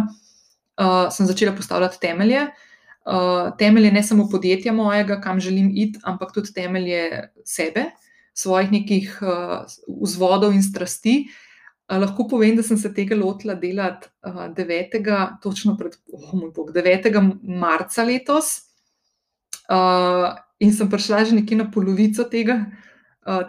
uh, 0.79 1.07
sem 1.13 1.27
začela 1.27 1.55
postavljati 1.57 2.01
temelje. 2.01 2.47
Uh, 3.05 3.51
temelje 3.59 3.91
ne 3.93 4.01
samo 4.03 4.29
podjetja 4.31 4.73
mojega, 4.73 5.19
kam 5.21 5.39
želim 5.39 5.69
iti, 5.75 5.99
ampak 6.03 6.31
tudi 6.33 6.53
temelje 6.53 7.27
sebe, 7.45 7.91
svojih 8.33 8.71
nekih 8.71 9.19
uh, 9.21 9.59
vzvodov 10.01 10.55
in 10.55 10.63
strasti. 10.65 11.25
Uh, 11.27 11.99
lahko 12.01 12.25
povem, 12.29 12.55
da 12.57 12.63
sem 12.65 12.79
se 12.81 12.89
tega 12.93 13.17
lotila 13.19 13.53
delati 13.53 14.09
uh, 14.25 14.47
9. 14.57 14.95
točno 15.43 15.75
pred 15.77 15.99
oh, 16.13 16.47
bog, 16.55 16.71
9. 16.73 17.11
marca 17.43 18.03
letos. 18.03 18.55
Uh, 19.69 20.33
in 20.59 20.73
sem 20.73 20.89
prišla 20.89 21.25
že 21.25 21.37
nekje 21.37 21.57
na 21.57 21.65
polovico 21.71 22.23
tega, 22.29 22.65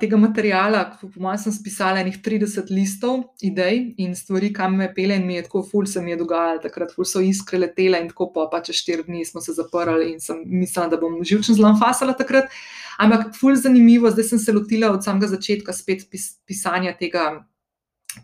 tega 0.00 0.16
materijala, 0.16 0.96
po 1.00 1.08
mojem, 1.20 1.38
sem 1.38 1.52
spisala 1.52 2.00
nekaj 2.00 2.22
30 2.24 2.70
listov, 2.72 3.18
idej 3.44 3.92
in 4.00 4.14
stvari, 4.16 4.48
kam 4.56 4.78
me 4.80 4.88
pele, 4.94 5.18
in 5.20 5.26
mi 5.28 5.36
je 5.36 5.42
tako, 5.44 5.60
ful 5.68 5.84
se 5.86 6.00
mi 6.00 6.14
je 6.14 6.16
dogajalo, 6.22 6.62
takrat 6.64 6.94
ful 6.96 7.04
so 7.04 7.20
iskre 7.20 7.60
letele 7.60 8.00
in 8.00 8.08
tako, 8.08 8.30
pa, 8.32 8.46
pa 8.52 8.62
čez 8.64 8.80
4 8.86 9.04
dni 9.04 9.26
smo 9.28 9.44
se 9.44 9.52
zaprli 9.52 10.14
in 10.14 10.20
sem 10.20 10.40
mislila, 10.48 10.88
da 10.88 11.00
bom 11.00 11.20
živčno 11.20 11.58
zelo 11.58 11.74
fasala 11.76 12.16
takrat. 12.16 12.48
Ampak 12.96 13.36
ful 13.36 13.52
zanimivo, 13.60 14.08
zdaj 14.10 14.30
sem 14.32 14.40
se 14.40 14.56
lotila 14.56 14.94
od 14.96 15.04
samega 15.04 15.28
začetka 15.36 15.76
spet 15.76 16.08
pis, 16.10 16.30
pisanja 16.48 16.96
tega, 16.96 17.28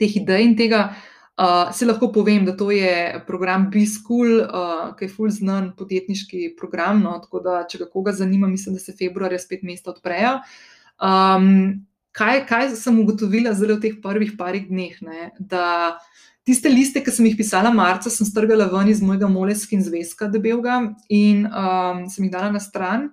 teh 0.00 0.16
idej 0.24 0.48
in 0.48 0.56
tega. 0.56 0.86
Uh, 1.32 1.68
se 1.72 1.84
lahko 1.84 2.10
povem, 2.12 2.44
da 2.48 2.56
to 2.56 2.70
je 2.72 3.20
program 3.26 3.68
B-School, 3.72 4.40
uh, 4.40 4.90
ki 4.96 5.04
je 5.04 5.12
full 5.12 5.32
znan 5.32 5.72
podjetniški 5.76 6.54
program. 6.56 7.00
No, 7.04 7.18
tako 7.20 7.40
da, 7.44 7.62
če 7.68 7.84
ga 7.84 7.92
koga 7.92 8.12
zanima, 8.16 8.48
mislim, 8.48 8.76
da 8.76 8.80
se 8.80 8.96
februarja 8.96 9.40
spet 9.40 9.64
mesta 9.64 9.92
odprejo. 9.92 10.38
Uh, 10.40 10.72
Um, 11.00 11.86
kaj, 12.12 12.44
kaj 12.48 12.72
sem 12.78 13.00
ugotovila 13.00 13.54
zdaj 13.56 13.76
v 13.76 13.80
teh 13.82 13.98
prvih 14.02 14.36
parih 14.38 14.68
dneh? 14.68 14.98
Ne? 15.02 15.32
Da 15.40 15.98
tiste 16.46 16.70
liste, 16.70 17.02
ki 17.02 17.14
sem 17.14 17.26
jih 17.30 17.38
pisala 17.38 17.72
marca, 17.74 18.10
sem 18.10 18.26
strgala 18.26 18.68
ven 18.72 18.90
iz 18.92 19.02
mojega 19.02 19.30
moleskega 19.30 19.86
zvezka, 19.86 20.30
debelega 20.30 20.80
in 21.08 21.46
um, 21.46 22.06
sem 22.10 22.26
jih 22.26 22.32
dala 22.34 22.52
na 22.54 22.62
stran. 22.62 23.10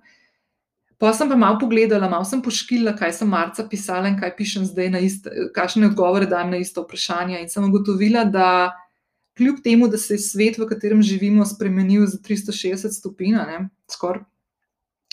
Pa 1.00 1.14
sem 1.16 1.30
pa 1.30 1.36
malo 1.38 1.56
pogledala, 1.56 2.10
malo 2.12 2.26
sem 2.28 2.42
poškila, 2.44 2.92
kaj 2.98 3.14
sem 3.16 3.30
marca 3.30 3.64
pisala 3.64 4.10
in 4.10 4.18
kaj 4.20 4.34
pišem 4.36 4.66
zdaj, 4.68 4.90
kakšne 5.56 5.88
odgovore 5.88 6.28
dajem 6.28 6.52
na 6.52 6.60
isto 6.60 6.84
vprašanje. 6.84 7.38
In 7.40 7.48
sem 7.48 7.64
ugotovila, 7.64 8.26
da 8.28 8.48
kljub 9.38 9.62
temu, 9.64 9.88
da 9.88 9.96
se 9.96 10.18
je 10.18 10.26
svet, 10.26 10.58
v 10.60 10.68
katerem 10.68 11.00
živimo, 11.00 11.46
spremenil 11.48 12.04
za 12.04 12.20
360 12.20 12.92
stopinj, 12.92 13.40
skoraj 13.88 14.26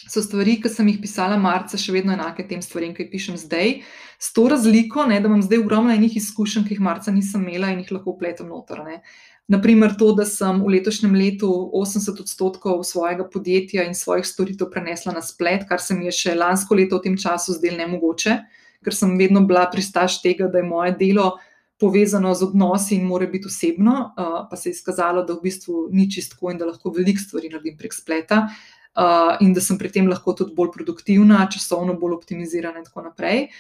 so 0.10 0.24
stvari, 0.24 0.58
ki 0.64 0.72
sem 0.72 0.88
jih 0.92 1.00
pisala 1.04 1.38
marca, 1.42 1.78
še 1.80 1.94
vedno 1.96 2.16
enake 2.16 2.46
tem 2.48 2.62
stvarem, 2.64 2.94
ki 2.96 3.06
jih 3.06 3.14
pišem 3.14 3.40
zdaj. 3.40 3.80
S 4.20 4.34
to 4.34 4.48
razliko, 4.50 5.06
ne, 5.06 5.20
da 5.22 5.30
imam 5.30 5.44
zdaj 5.46 5.62
ogromno 5.62 5.94
enih 5.94 6.18
izkušenj, 6.18 6.68
ki 6.68 6.78
jih 6.78 6.84
marca 6.84 7.14
nisem 7.14 7.44
imela 7.46 7.72
in 7.74 7.84
jih 7.84 7.92
lahko 7.98 8.16
pletem 8.20 8.50
noter. 8.54 8.84
Ne. 8.88 9.02
Naprimer, 9.48 9.94
to, 9.96 10.12
da 10.12 10.26
sem 10.28 10.60
v 10.60 10.74
letošnjem 10.76 11.14
letu 11.16 11.48
80 11.48 12.20
odstotkov 12.20 12.82
svojega 12.84 13.24
podjetja 13.32 13.86
in 13.88 13.96
svojih 13.96 14.28
storitev 14.28 14.68
prenesla 14.74 15.14
na 15.16 15.24
splet, 15.24 15.64
kar 15.70 15.80
se 15.80 15.96
mi 15.96 16.10
je 16.10 16.16
še 16.18 16.36
lansko 16.36 16.76
leto 16.76 17.00
v 17.00 17.06
tem 17.06 17.16
času 17.16 17.56
zdelo 17.56 17.80
nemogoče, 17.80 18.40
ker 18.84 18.96
sem 18.96 19.16
vedno 19.20 19.46
bila 19.48 19.64
pristaš 19.72 20.20
tega, 20.24 20.50
da 20.52 20.60
je 20.60 20.68
moje 20.68 20.98
delo 21.00 21.38
povezano 21.80 22.34
z 22.36 22.44
odnosi 22.44 22.96
in 22.98 23.06
mora 23.08 23.28
biti 23.30 23.48
osebno, 23.48 23.94
uh, 24.18 24.38
pa 24.50 24.58
se 24.58 24.70
je 24.70 24.76
izkazalo, 24.76 25.24
da 25.24 25.38
v 25.38 25.46
bistvu 25.46 25.88
ni 25.94 26.10
čistko 26.12 26.52
in 26.52 26.58
da 26.58 26.68
lahko 26.68 26.92
veliko 26.92 27.22
stvari 27.22 27.54
naredim 27.54 27.78
prek 27.78 27.94
spleta. 27.94 28.48
Uh, 28.98 29.36
in 29.46 29.52
da 29.54 29.62
sem 29.62 29.78
pri 29.78 29.92
tem 29.94 30.08
lahko 30.10 30.34
tudi 30.34 30.56
bolj 30.58 30.72
produktivna, 30.74 31.44
časovno 31.54 31.94
bolj 32.02 32.16
optimizirana, 32.16 32.82
in 32.82 32.88
tako 32.88 33.04
naprej. 33.06 33.52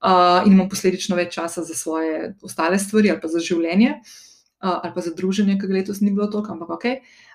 Uh, 0.00 0.40
in 0.48 0.56
imam 0.56 0.68
posledično 0.68 1.14
več 1.14 1.36
časa 1.36 1.62
za 1.62 1.76
svoje 1.76 2.34
ostale 2.42 2.78
stvari 2.78 3.10
ali 3.12 3.20
pa 3.22 3.28
za 3.28 3.38
življenje. 3.38 4.00
uh, 4.62 4.80
ali 4.82 4.92
pa 4.94 5.00
za 5.00 5.10
druženje, 5.16 5.58
ki 5.58 5.66
ga 5.66 5.74
letos 5.74 6.00
ni 6.00 6.10
bilo 6.10 6.26
toliko, 6.26 6.52
ampak 6.52 6.70
ok. 6.70 6.84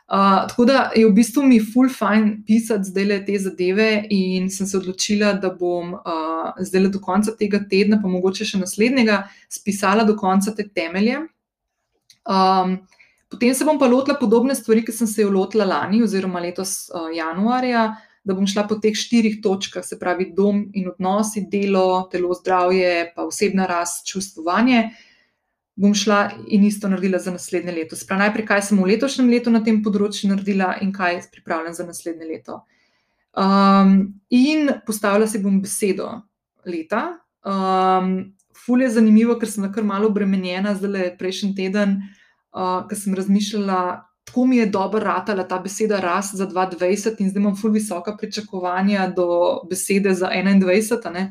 Uh, 0.06 0.48
tako 0.50 0.66
da 0.66 0.92
je 0.96 1.06
v 1.08 1.14
bistvu 1.14 1.44
mi 1.44 1.60
full 1.60 1.90
fine 1.90 2.38
pisati 2.46 2.90
zdaj 2.92 3.06
le 3.06 3.20
te 3.26 3.38
zadeve, 3.40 3.90
in 4.10 4.50
sem 4.50 4.68
se 4.68 4.78
odločila, 4.78 5.34
da 5.34 5.50
bom 5.50 5.96
uh, 5.98 6.52
zdaj 6.60 6.82
le 6.82 6.92
do 6.94 7.02
konca 7.02 7.34
tega 7.40 7.64
tedna, 7.70 8.00
pa 8.02 8.12
mogoče 8.12 8.46
še 8.46 8.62
naslednjega, 8.62 9.24
spisala 9.50 10.06
do 10.06 10.18
konca 10.18 10.54
te 10.54 10.68
temelje. 10.68 11.24
Um, 12.26 12.78
potem 13.36 13.54
se 13.54 13.66
bom 13.68 13.80
pa 13.80 13.88
lotila 13.92 14.16
podobne 14.16 14.56
stvari, 14.56 14.86
ki 14.86 14.94
sem 14.96 15.08
se 15.08 15.24
jo 15.26 15.32
lotila 15.32 15.66
lani, 15.68 16.00
oziroma 16.04 16.40
letos 16.40 16.86
uh, 16.88 17.10
januarja, 17.12 17.90
da 18.26 18.34
bom 18.34 18.48
šla 18.48 18.64
po 18.70 18.78
teh 18.80 18.96
štirih 18.96 19.42
točkah, 19.44 19.84
se 19.86 20.00
pravi 20.00 20.30
dom 20.34 20.64
in 20.74 20.88
odnosi, 20.90 21.44
delo, 21.52 22.08
telo, 22.12 22.32
zdravje, 22.40 23.12
pa 23.16 23.28
osebna 23.28 23.68
rast, 23.70 24.08
čustvovanje 24.08 24.88
bom 25.76 25.92
šla 25.92 26.30
in 26.56 26.64
isto 26.64 26.88
naredila 26.88 27.20
za 27.20 27.34
naslednje 27.36 27.74
leto. 27.76 27.98
Sprav 28.00 28.22
najprej, 28.22 28.46
kaj 28.48 28.62
sem 28.70 28.80
v 28.80 28.94
letošnjem 28.94 29.28
letu 29.28 29.52
na 29.52 29.60
tem 29.60 29.82
področju 29.84 30.30
naredila 30.32 30.78
in 30.80 30.94
kaj 30.96 31.26
pripravljam 31.34 31.76
za 31.76 31.84
naslednje 31.84 32.30
leto. 32.30 32.62
Um, 33.36 34.16
in 34.32 34.72
postavila 34.88 35.28
si 35.28 35.44
bom 35.44 35.60
besedo 35.60 36.08
leta. 36.64 37.20
Um, 37.44 38.32
ful 38.56 38.86
je 38.86 38.94
zanimivo, 38.96 39.36
ker 39.36 39.52
sem 39.52 39.68
kar 39.76 39.84
malo 39.84 40.08
obremenjena, 40.08 40.78
zdaj 40.80 40.94
le 40.94 41.10
prejšnji 41.20 41.52
teden, 41.60 42.00
uh, 42.00 42.25
ker 42.90 42.98
sem 42.98 43.16
razmišljala, 43.16 43.80
tako 44.26 44.46
mi 44.46 44.58
je 44.58 44.66
dobro 44.66 45.00
ratala 45.04 45.44
ta 45.48 45.60
beseda 45.60 46.00
rast 46.00 46.36
za 46.36 46.48
2020 46.48 47.20
in 47.20 47.30
zdaj 47.30 47.42
imam 47.42 47.56
ful 47.56 47.72
visoka 47.72 48.16
pričakovanja 48.18 49.08
do 49.16 49.28
besede 49.70 50.14
za 50.14 50.30
2021. 50.34 51.28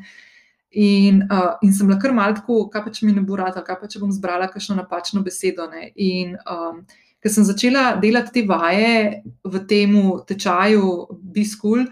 In, 0.77 1.21
uh, 1.31 1.55
in 1.61 1.73
sem 1.73 1.87
bila 1.87 1.99
kar 1.99 2.13
malo 2.13 2.35
tako, 2.35 2.65
kaj 2.69 2.83
pa 2.83 2.91
če 2.91 3.05
mi 3.05 3.13
ne 3.15 3.21
bo 3.23 3.37
rad, 3.39 3.55
kaj 3.63 3.77
pa 3.79 3.87
če 3.87 3.99
bom 3.99 4.11
zbrala 4.11 4.49
kakšno 4.51 4.75
napačno 4.75 5.21
besedo. 5.23 5.69
Ne? 5.71 5.91
In 5.95 6.35
um, 6.51 6.81
ker 7.23 7.31
sem 7.31 7.47
začela 7.47 7.93
delati 8.01 8.33
te 8.35 8.43
vaje 8.47 9.21
v 9.43 9.61
tem 9.69 9.95
tečaju 10.27 10.89
B-School, 11.35 11.85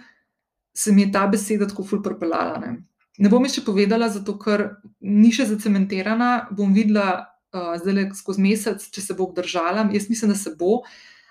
se 0.75 0.91
mi 0.91 1.05
je 1.05 1.13
ta 1.15 1.27
beseda 1.31 1.67
tako 1.69 1.85
ful 1.87 2.03
propelala. 2.03 2.59
Ne? 2.59 2.73
ne 3.17 3.29
bom 3.29 3.45
še 3.45 3.63
povedala, 3.65 4.09
zato 4.09 4.35
ker 4.41 4.65
ni 4.99 5.31
še 5.33 5.45
zacementirana, 5.51 6.49
bom 6.51 6.73
videla 6.73 7.32
uh, 7.53 7.73
zdaj 7.79 8.11
skozi 8.17 8.41
mesec, 8.41 8.83
če 8.93 9.01
se 9.01 9.15
bo 9.17 9.29
obdržala. 9.29 9.87
Jaz 9.93 10.09
mislim, 10.09 10.33
da 10.33 10.37
se 10.37 10.53
bo. 10.59 10.81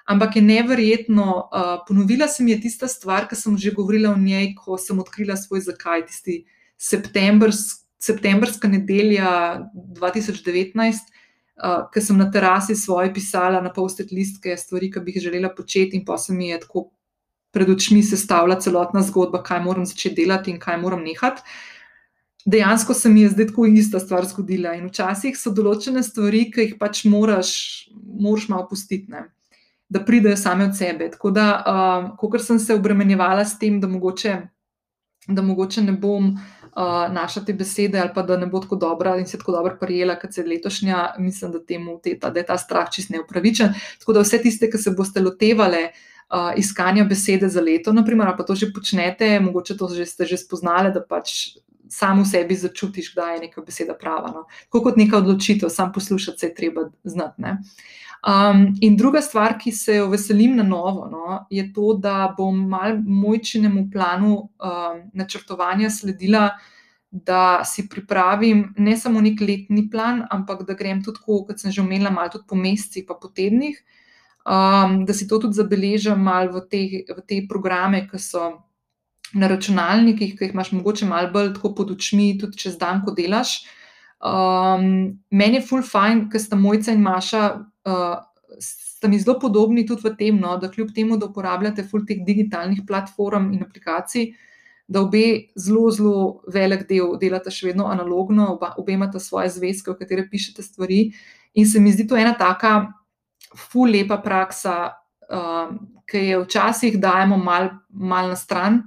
Ampak 0.09 0.37
je 0.37 0.43
neverjetno, 0.43 1.27
uh, 1.47 1.75
ponovila 1.89 2.29
se 2.29 2.43
mi 2.43 2.55
je 2.55 2.63
tista 2.65 2.89
stvar, 2.89 3.29
ki 3.31 3.39
sem 3.39 3.59
že 3.59 3.75
govorila 3.75 4.11
o 4.11 4.19
njej, 4.19 4.55
ko 4.59 4.79
sem 4.79 4.99
odkrila 4.99 5.37
svoj 5.39 5.63
zakaj, 5.69 6.07
tisti 6.09 6.43
septembrs, 6.79 7.87
septembrska 8.03 8.69
nedelja 8.69 9.63
2019, 9.75 11.13
uh, 11.63 11.87
ki 11.95 12.03
sem 12.03 12.19
na 12.19 12.27
terasi 12.35 12.75
svoje 12.75 13.13
pisala 13.15 13.63
na 13.63 13.71
post-it 13.71 14.11
listke 14.11 14.57
stvari, 14.59 14.91
ki 14.91 15.05
bi 15.05 15.15
jih 15.15 15.29
želela 15.29 15.53
početi, 15.55 15.97
in 15.97 16.05
pa 16.05 16.19
se 16.19 16.35
mi 16.35 16.51
je 16.51 16.59
tako 16.67 16.91
pred 17.53 17.69
očmi 17.71 18.03
sestavila 18.03 18.57
celotna 18.61 19.03
zgodba, 19.05 19.43
kaj 19.45 19.61
moram 19.63 19.87
začeti 19.87 20.23
delati 20.23 20.51
in 20.51 20.59
kaj 20.59 20.81
moram 20.81 21.05
nehati. 21.05 21.45
Dejansko 22.45 22.95
se 22.95 23.09
mi 23.09 23.23
je 23.23 23.29
zdaj 23.29 23.47
tako 23.47 23.67
ista 23.67 24.01
stvar 24.01 24.27
zgodila. 24.27 24.75
In 24.75 24.89
včasih 24.91 25.37
so 25.39 25.53
določene 25.55 26.03
stvari, 26.03 26.49
ki 26.51 26.67
jih 26.67 26.75
pač 26.81 27.05
moraš, 27.07 27.53
moraš 27.95 28.49
malo 28.51 28.67
pustiti, 28.71 29.11
ne? 29.13 29.29
da 29.93 30.01
pridejo 30.01 30.39
same 30.41 30.65
od 30.65 30.77
sebe. 30.77 31.11
Tako 31.13 31.31
da, 31.31 31.47
um, 31.69 32.07
ko 32.17 32.39
sem 32.41 32.59
se 32.59 32.75
obremenjevala 32.75 33.45
s 33.45 33.59
tem, 33.61 33.77
da 33.81 33.89
mogoče, 33.89 34.37
da 35.29 35.43
mogoče 35.45 35.83
ne 35.85 35.93
bom 35.93 36.31
uh, 36.33 37.13
naša 37.13 37.43
te 37.45 37.53
besede, 37.53 38.01
ali 38.01 38.11
pa 38.15 38.23
da 38.25 38.39
ne 38.41 38.49
bo 38.49 38.63
tako 38.65 38.79
dobra 38.81 39.19
in 39.21 39.27
se 39.29 39.39
tako 39.39 39.53
dobro 39.53 39.77
prijela, 39.81 40.17
kot 40.17 40.33
se 40.33 40.47
letošnja, 40.47 41.03
mislim, 41.19 41.53
da, 41.53 41.61
temu, 41.61 41.99
te, 42.03 42.17
ta, 42.19 42.31
da 42.31 42.41
je 42.41 42.47
ta 42.49 42.57
strah 42.59 42.89
čist 42.91 43.13
neupravičen. 43.13 43.75
Tako 44.01 44.17
da 44.17 44.25
vse 44.25 44.41
tiste, 44.43 44.71
ki 44.73 44.81
se 44.81 44.95
boste 44.97 45.21
lotevali 45.21 45.83
uh, 45.85 46.55
iskanja 46.57 47.05
besede 47.05 47.53
za 47.53 47.61
leto, 47.61 47.93
naprimer, 47.93 48.33
pa 48.39 48.49
to 48.49 48.57
že 48.57 48.73
počnete, 48.73 49.35
mogoče 49.45 49.77
to 49.77 49.93
že 49.93 50.09
ste 50.09 50.25
že 50.25 50.41
spoznali, 50.41 50.95
da 50.95 51.05
pač. 51.05 51.59
Sam 51.93 52.23
v 52.23 52.29
sebi 52.31 52.57
začutiš, 52.57 53.13
da 53.15 53.35
je 53.35 53.43
neka 53.47 53.61
beseda 53.67 53.95
prava. 53.99 54.31
No. 54.33 54.47
Tako 54.65 54.87
kot 54.87 54.97
neka 54.97 55.19
odločitev, 55.21 55.69
sam 55.69 55.93
poslušati 55.93 56.41
se 56.41 56.47
je 56.49 56.55
treba 56.55 56.89
znati. 57.05 57.53
Um, 58.23 58.69
in 58.81 58.97
druga 58.97 59.21
stvar, 59.21 59.57
ki 59.59 59.73
se 59.75 59.97
jo 59.97 60.07
veselim 60.09 60.55
na 60.57 60.63
novo, 60.63 61.09
no, 61.11 61.41
je 61.51 61.65
to, 61.75 61.97
da 61.99 62.35
bom 62.37 62.61
mal 62.71 63.01
mojčinemu 63.03 63.89
planu 63.93 64.37
um, 64.39 65.01
načrtovanja 65.13 65.91
sledila, 65.91 66.53
da 67.11 67.65
si 67.65 67.89
pripravim 67.91 68.75
ne 68.79 68.95
samo 68.97 69.21
nek 69.21 69.41
letni 69.41 69.89
plan, 69.91 70.23
ampak 70.31 70.63
da 70.69 70.79
grem 70.79 71.03
tudi, 71.05 71.19
kot 71.27 71.59
sem 71.59 71.75
že 71.75 71.83
omenila, 71.83 72.15
malo 72.15 72.31
tudi 72.33 72.47
po 72.49 72.57
mesecih, 72.57 73.05
pa 73.09 73.19
po 73.19 73.29
tednih, 73.29 73.83
um, 74.47 75.03
da 75.05 75.13
si 75.13 75.27
to 75.29 75.43
tudi 75.43 75.59
zabeležim 75.59 76.23
malo 76.23 76.55
v 76.55 76.63
te, 76.71 76.83
v 77.11 77.27
te 77.27 77.43
programe, 77.49 78.07
ki 78.07 78.23
so 78.23 78.53
na 79.35 79.49
računalnikih, 79.49 80.35
ki 80.39 80.45
jih 80.45 80.55
imaš 80.55 80.73
mogoče 80.73 81.07
malo 81.09 81.31
bolj 81.33 81.55
pod 81.63 81.91
očmi, 81.91 82.35
tudi 82.41 82.59
čez 82.65 82.77
dan, 82.79 83.01
ko 83.05 83.15
delaš. 83.17 83.63
Um, 84.23 85.19
meni 85.31 85.59
je 85.59 85.67
full 85.67 85.83
fine, 85.83 86.29
ker 86.31 86.41
sta 86.41 86.57
mojca 86.57 86.93
in 86.95 87.03
Maša 87.03 87.43
uh, 87.89 88.21
sta 89.03 89.09
mi 89.09 89.19
zelo 89.19 89.35
podobni 89.41 89.83
tudi 89.87 90.07
v 90.07 90.15
tem, 90.15 90.39
no, 90.39 90.55
da 90.63 90.71
kljub 90.71 90.93
temu, 90.95 91.17
da 91.19 91.27
uporabljate 91.27 91.83
full 91.91 92.07
teh 92.07 92.21
digitalnih 92.23 92.85
platform 92.87 93.51
in 93.57 93.65
aplikacij, 93.65 94.29
da 94.87 95.03
obe 95.03 95.49
zelo, 95.59 95.91
zelo 95.91 96.17
velik 96.53 96.85
del 96.87 97.17
delate 97.19 97.51
še 97.51 97.73
vedno 97.73 97.89
analogno, 97.91 98.53
oba, 98.55 98.75
obe 98.79 98.95
imate 98.95 99.19
svoje 99.19 99.51
zvezke, 99.57 99.91
v 99.91 99.99
katere 100.05 100.29
pišete 100.31 100.63
stvari. 100.63 101.03
In 101.59 101.67
se 101.67 101.83
mi 101.83 101.91
zdi 101.91 102.07
to 102.07 102.19
ena 102.19 102.37
taka 102.39 102.93
full 103.59 103.91
lepa 103.91 104.21
praksa, 104.23 104.77
um, 105.27 105.79
ki 106.07 106.23
jo 106.29 106.45
včasih 106.45 107.01
dajemo 107.03 107.41
mal, 107.43 107.73
mal 107.91 108.31
na 108.31 108.39
stran. 108.39 108.85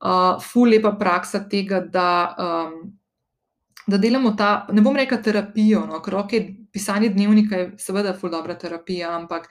Uh, 0.00 0.40
ful 0.42 0.68
lepa 0.68 0.92
praksa 1.00 1.40
tega, 1.48 1.78
da 1.80 2.08
um, 2.38 2.92
da 3.86 3.98
delamo 3.98 4.32
ta, 4.36 4.66
ne 4.72 4.80
bom 4.80 4.96
rekel 4.96 5.20
terapijo, 5.22 5.84
no, 5.86 6.00
ker 6.04 6.16
okay, 6.22 6.48
pisanje 6.72 7.10
dnevnika 7.12 7.60
je 7.60 7.70
seveda 7.78 8.14
ful 8.16 8.32
dobra 8.32 8.56
terapija, 8.58 9.12
ampak 9.16 9.48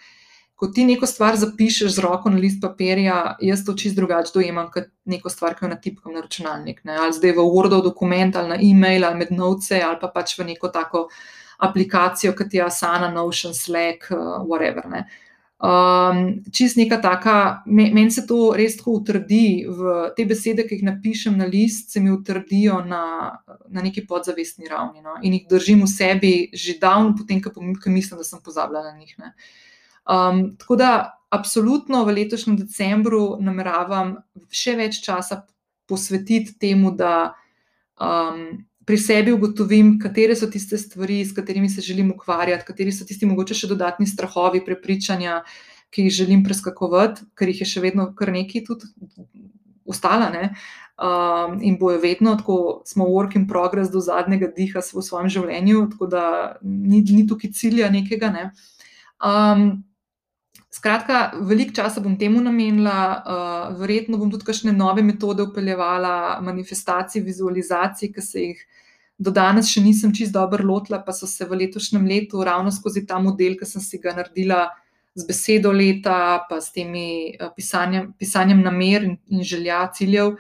ko 0.58 0.70
ti 0.74 0.86
neko 0.86 1.06
stvar 1.10 1.38
zapišeš 1.38 1.96
z 1.96 2.04
roko 2.06 2.32
na 2.32 2.40
list 2.42 2.62
papirja, 2.62 3.36
jaz 3.42 3.64
to 3.66 3.76
čist 3.78 3.98
drugače 3.98 4.32
dojemam 4.34 4.70
kot 4.74 4.90
neko 5.10 5.30
stvar, 5.30 5.58
ki 5.58 5.66
jo 5.66 5.70
natipkam 5.74 6.14
na 6.14 6.24
računalnik. 6.26 6.84
Ne, 6.88 6.98
ali 7.06 7.14
zdaj 7.14 7.36
v 7.38 7.46
Wordov 7.46 7.84
dokument, 7.86 8.36
ali 8.36 8.54
na 8.54 8.58
e-mail, 8.62 9.06
ali 9.06 9.22
med 9.22 9.34
novce, 9.36 9.82
ali 9.82 10.00
pa 10.02 10.10
pač 10.14 10.38
v 10.40 10.48
neko 10.54 10.70
tako 10.74 11.08
aplikacijo, 11.64 12.34
kot 12.38 12.54
je 12.54 12.64
Asana, 12.64 13.12
Notion, 13.12 13.54
Slack, 13.54 14.10
uh, 14.12 14.42
whatever. 14.48 14.88
Ne. 14.90 15.06
Um, 15.64 16.44
čist 16.52 16.76
neka 16.76 16.98
taka, 17.00 17.64
meni 17.66 18.12
se 18.12 18.26
to 18.28 18.50
res 18.52 18.74
tako 18.76 18.98
utrdi, 18.98 19.64
v 19.72 19.94
te 20.18 20.26
besede, 20.28 20.66
ki 20.68 20.76
jih 20.76 20.88
napišem 20.90 21.38
na 21.40 21.48
list, 21.48 21.94
se 21.94 22.02
mi 22.04 22.12
utrdijo 22.12 22.82
na, 22.84 23.06
na 23.72 23.84
neki 23.86 24.04
podzavestni 24.04 24.68
ravni 24.68 25.00
no? 25.00 25.16
in 25.24 25.38
jih 25.38 25.46
držim 25.48 25.86
v 25.86 25.88
sebi 25.88 26.34
že 26.52 26.76
davno, 26.82 27.14
potem, 27.16 27.40
ko 27.40 27.54
mislim, 27.96 28.20
da 28.20 28.28
sem 28.28 28.44
pozabila 28.44 28.84
na 28.84 28.92
njih. 28.98 29.16
Um, 30.04 30.44
tako 30.60 30.76
da, 30.76 30.92
absolutno 31.32 32.04
v 32.04 32.18
letošnjem 32.20 32.60
decembru 32.60 33.38
nameravam 33.40 34.18
še 34.52 34.76
več 34.76 35.00
časa 35.06 35.46
posvetiti 35.88 36.58
temu, 36.60 36.92
da 36.92 37.32
um, 37.96 38.66
pri 38.86 38.98
sebi 38.98 39.32
ugotovim, 39.32 39.96
katere 40.00 40.36
so 40.36 40.50
tiste 40.52 40.78
stvari, 40.78 41.22
s 41.26 41.36
katerimi 41.36 41.70
se 41.70 41.82
želim 41.82 42.12
ukvarjati, 42.12 42.66
kateri 42.68 42.92
so 42.92 43.06
tisti 43.08 43.26
mogoče 43.26 43.56
še 43.56 43.70
dodatni 43.72 44.08
strahovi, 44.08 44.64
prepričanja, 44.66 45.42
ki 45.94 46.08
jih 46.08 46.16
želim 46.24 46.44
preskakovati, 46.44 47.28
ker 47.38 47.52
jih 47.52 47.62
je 47.64 47.70
še 47.70 47.84
vedno 47.84 48.10
kar 48.18 48.34
nekaj 48.34 48.66
tudi 48.68 48.90
ostala. 49.86 50.30
Ne? 50.34 50.50
Um, 50.98 51.60
in 51.62 51.78
bojo 51.80 52.00
vedno, 52.02 52.36
tako 52.40 52.84
smo 52.86 53.06
work 53.10 53.38
in 53.38 53.48
progress 53.48 53.92
do 53.94 54.02
zadnjega 54.02 54.52
diha 54.56 54.82
v 54.84 55.06
svojem 55.06 55.30
življenju, 55.30 55.88
tako 55.94 56.10
da 56.10 56.26
ni, 56.62 57.02
ni 57.02 57.26
tukaj 57.30 57.54
cilja 57.54 57.90
nekega. 57.94 58.30
Ne? 58.34 58.46
Um, 59.24 59.84
skratka, 60.74 61.32
veliko 61.46 61.76
časa 61.78 62.02
bom 62.02 62.16
temu 62.18 62.42
namenila, 62.42 62.98
uh, 63.22 63.66
verjetno 63.78 64.18
bom 64.18 64.32
tudi 64.34 64.48
kakšne 64.48 64.74
nove 64.74 65.04
metode 65.06 65.46
upeljevala, 65.46 66.40
manifestacij, 66.42 67.22
vizualizacij, 67.22 68.10
ki 68.14 68.22
se 68.22 68.46
jih 68.48 68.64
do 69.22 69.32
danes 69.32 69.70
še 69.70 69.84
nisem 69.86 70.14
čist 70.16 70.34
dobro 70.34 70.66
lotila, 70.66 71.04
pa 71.06 71.14
so 71.14 71.30
se 71.30 71.46
v 71.46 71.60
letošnjem 71.62 72.08
letu 72.10 72.42
ravno 72.44 72.74
skozi 72.74 73.06
ta 73.06 73.20
model, 73.22 73.58
ki 73.60 73.70
sem 73.70 73.84
si 73.86 74.00
ga 74.02 74.16
naredila 74.18 74.66
z 75.14 75.28
besedo 75.28 75.70
leta, 75.72 76.42
pa 76.50 76.58
s 76.58 76.74
temi 76.74 77.36
uh, 77.38 77.54
pisanjem, 77.54 78.10
pisanjem 78.18 78.66
namer 78.66 79.06
in, 79.12 79.16
in 79.30 79.46
želja, 79.46 79.86
ciljev. 79.94 80.34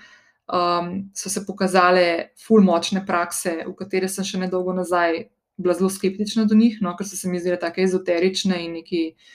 Um, 0.53 0.89
so 1.15 1.29
se 1.31 1.45
pokazale 1.45 2.33
ful 2.41 2.65
močne 2.65 3.05
prakse, 3.05 3.61
v 3.63 3.77
katere 3.79 4.09
sem 4.11 4.25
še 4.27 4.41
nedolgo 4.41 4.73
nazaj 4.75 5.21
bila 5.61 5.77
zelo 5.77 5.87
skeptična 5.93 6.43
do 6.49 6.57
njih, 6.57 6.81
no, 6.81 6.97
ker 6.97 7.07
so 7.07 7.15
se 7.15 7.29
mi 7.29 7.39
zdele 7.39 7.61
tako 7.61 7.85
ezoterične 7.85 8.57
in 8.65 8.73
neki 8.81 9.05
uh, 9.13 9.31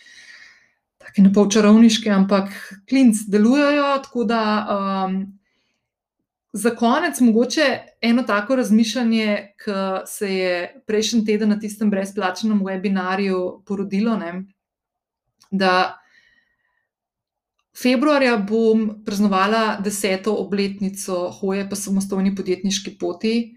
tako 0.98 1.22
ne 1.22 1.32
pol 1.32 1.48
čarovniške, 1.50 2.10
ampak 2.10 2.52
klinc 2.88 3.24
delujejo. 3.28 3.98
Tako 4.04 4.24
da 4.24 4.42
um, 4.74 5.18
za 6.52 6.70
konec, 6.76 7.20
mogoče 7.20 7.78
eno 8.00 8.22
tako 8.22 8.56
razmišljanje, 8.56 9.54
ki 9.64 9.78
se 10.06 10.34
je 10.34 10.82
prejšnji 10.86 11.24
teden 11.24 11.48
na 11.48 11.58
tistem 11.58 11.90
brezplačnem 11.90 12.60
webinarju 12.64 13.62
porodilo. 13.66 14.16
Ne, 14.16 14.42
da 15.50 15.98
februarja 17.82 18.36
bom 18.36 19.04
praznovala 19.04 19.78
deseto 19.84 20.34
obletnico 20.34 21.28
hoje 21.40 21.68
po 21.70 21.76
samostojni 21.76 22.34
podjetniški 22.34 22.96
poti. 22.98 23.54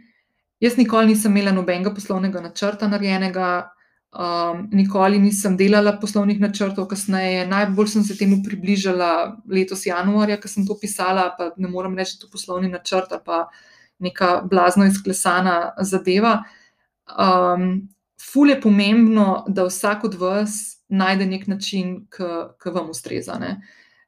Jaz 0.59 0.77
nikoli 0.77 1.07
nisem 1.07 1.37
imela 1.37 1.51
nobenega 1.51 1.93
poslovnega 1.93 2.41
načrta 2.41 2.87
narejenega, 2.87 3.71
um, 4.11 4.67
nikoli 4.71 5.19
nisem 5.19 5.55
delala 5.57 5.93
poslovnih 5.99 6.39
načrtov, 6.39 6.87
kasneje. 6.91 7.45
Najbolj 7.47 7.87
sem 7.87 8.03
se 8.03 8.17
temu 8.17 8.41
približala 8.45 9.37
letos 9.49 9.85
januarja, 9.85 10.39
ko 10.41 10.51
sem 10.51 10.67
to 10.67 10.77
pisala, 10.79 11.29
pa 11.37 11.51
ne 11.57 11.71
morem 11.71 11.95
reči, 11.97 12.17
da 12.17 12.25
je 12.25 12.27
to 12.27 12.31
poslovni 12.31 12.71
načrt 12.71 13.11
ali 13.11 13.21
pa 13.25 13.45
neka 13.99 14.41
blazno 14.49 14.85
izklesana 14.85 15.73
zadeva. 15.79 16.41
Um, 17.11 17.89
ful 18.31 18.49
je 18.49 18.61
pomembno, 18.61 19.45
da 19.47 19.65
vsak 19.65 20.03
od 20.03 20.15
vas 20.19 20.77
najde 20.91 21.25
nek 21.25 21.47
način, 21.47 22.01
ki 22.11 22.73
vam 22.73 22.89
ustreza. 22.89 23.37
Ne? 23.39 23.61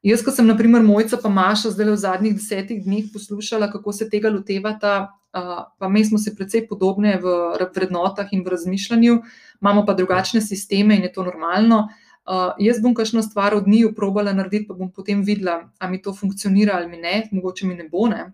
Jaz, 0.03 0.19
ko 0.23 0.33
sem, 0.35 0.47
naprimer, 0.47 0.83
mojca 0.83 1.15
pa 1.21 1.29
Maša, 1.31 1.71
zdaj 1.71 1.93
v 1.93 1.99
zadnjih 2.01 2.33
desetih 2.35 2.81
dneh 2.83 3.05
poslušala, 3.13 3.69
kako 3.71 3.93
se 3.95 4.09
tega 4.11 4.29
lotevata, 4.33 5.13
uh, 5.31 5.61
pa 5.79 5.89
mi 5.89 6.03
smo 6.05 6.19
se 6.19 6.35
precej 6.35 6.65
podobne 6.67 7.15
v 7.23 7.35
vrednotah 7.75 8.33
in 8.35 8.43
v 8.43 8.51
razmišljanju, 8.51 9.21
imamo 9.63 9.85
pa 9.85 9.93
drugačne 9.93 10.41
sisteme 10.41 10.95
in 10.95 11.07
je 11.07 11.13
to 11.13 11.23
normalno. 11.23 11.87
Uh, 12.23 12.53
jaz 12.59 12.79
bom 12.81 12.93
kakšno 12.95 13.21
stvar 13.23 13.55
od 13.55 13.67
njih 13.67 13.91
probala 13.95 14.33
narediti, 14.33 14.67
pa 14.67 14.73
bom 14.73 14.91
potem 14.91 15.23
videla, 15.23 15.69
ali 15.79 15.91
mi 15.91 16.01
to 16.01 16.13
funkcionira 16.15 16.75
ali 16.77 16.87
mi 16.87 16.97
ne, 16.97 17.27
mogoče 17.31 17.67
mi 17.67 17.75
ne 17.75 17.87
bo. 17.91 18.07
Ne? 18.07 18.31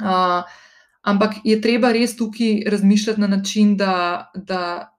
Uh, 0.00 0.44
ampak 1.02 1.40
je 1.44 1.60
treba 1.60 1.92
res 1.92 2.16
tukaj 2.16 2.64
razmišljati 2.70 3.20
na 3.20 3.26
način, 3.26 3.76
da, 3.76 4.30
da 4.34 4.94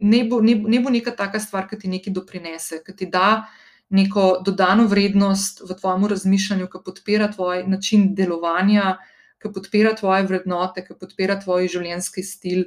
ne, 0.00 0.24
bo, 0.24 0.40
ne, 0.40 0.54
ne 0.54 0.80
bo 0.80 0.90
neka 0.90 1.16
taka 1.16 1.40
stvar, 1.40 1.68
ki 1.68 1.78
ti 1.78 1.88
nekaj 1.88 2.12
doprinese, 2.12 2.82
ki 2.84 2.96
ti 2.96 3.08
da 3.12 3.46
neko 3.88 4.42
dodano 4.44 4.84
vrednost 4.86 5.62
v 5.64 5.76
tvojem 5.80 6.04
razmišljanju, 6.12 6.68
ki 6.68 6.82
podpira 6.84 7.30
tvoj 7.32 7.64
način 7.66 8.10
delovanja, 8.14 8.98
ki 9.40 9.52
podpira 9.54 9.94
tvoje 9.96 10.26
vrednote, 10.28 10.84
ki 10.84 10.98
podpira 11.00 11.38
tvoj 11.40 11.68
življenjski 11.72 12.22
stil, 12.22 12.66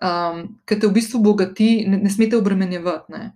um, 0.00 0.42
ki 0.66 0.78
te 0.80 0.88
v 0.88 0.94
bistvu 0.96 1.20
bogati, 1.24 1.70
ne, 1.88 2.00
ne 2.02 2.10
smete 2.10 2.38
obremenjevati. 2.38 3.12
Ne. 3.14 3.30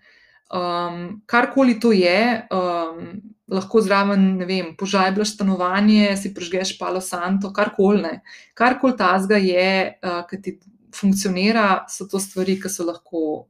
Um, 0.55 1.22
karkoli 1.27 1.79
to 1.81 1.92
je, 1.92 2.44
um, 2.55 3.14
lahko 3.50 3.81
zraven, 3.85 4.35
ne 4.40 4.48
vem, 4.48 4.70
požajblaš 4.79 5.35
stanovanje, 5.35 6.14
si 6.20 6.33
prežgeš 6.35 6.77
palo 6.79 7.03
santo, 7.05 7.53
karkoli. 7.53 8.18
Karkoli 8.57 8.96
tazga 8.98 9.40
je, 9.40 9.98
uh, 10.05 10.22
ki 10.31 10.40
ti 10.42 10.59
funkcionira, 10.94 11.85
so 11.90 12.07
to 12.09 12.20
stvari, 12.22 12.57
ki 12.61 12.70
so 12.70 12.87
lahko 12.87 13.48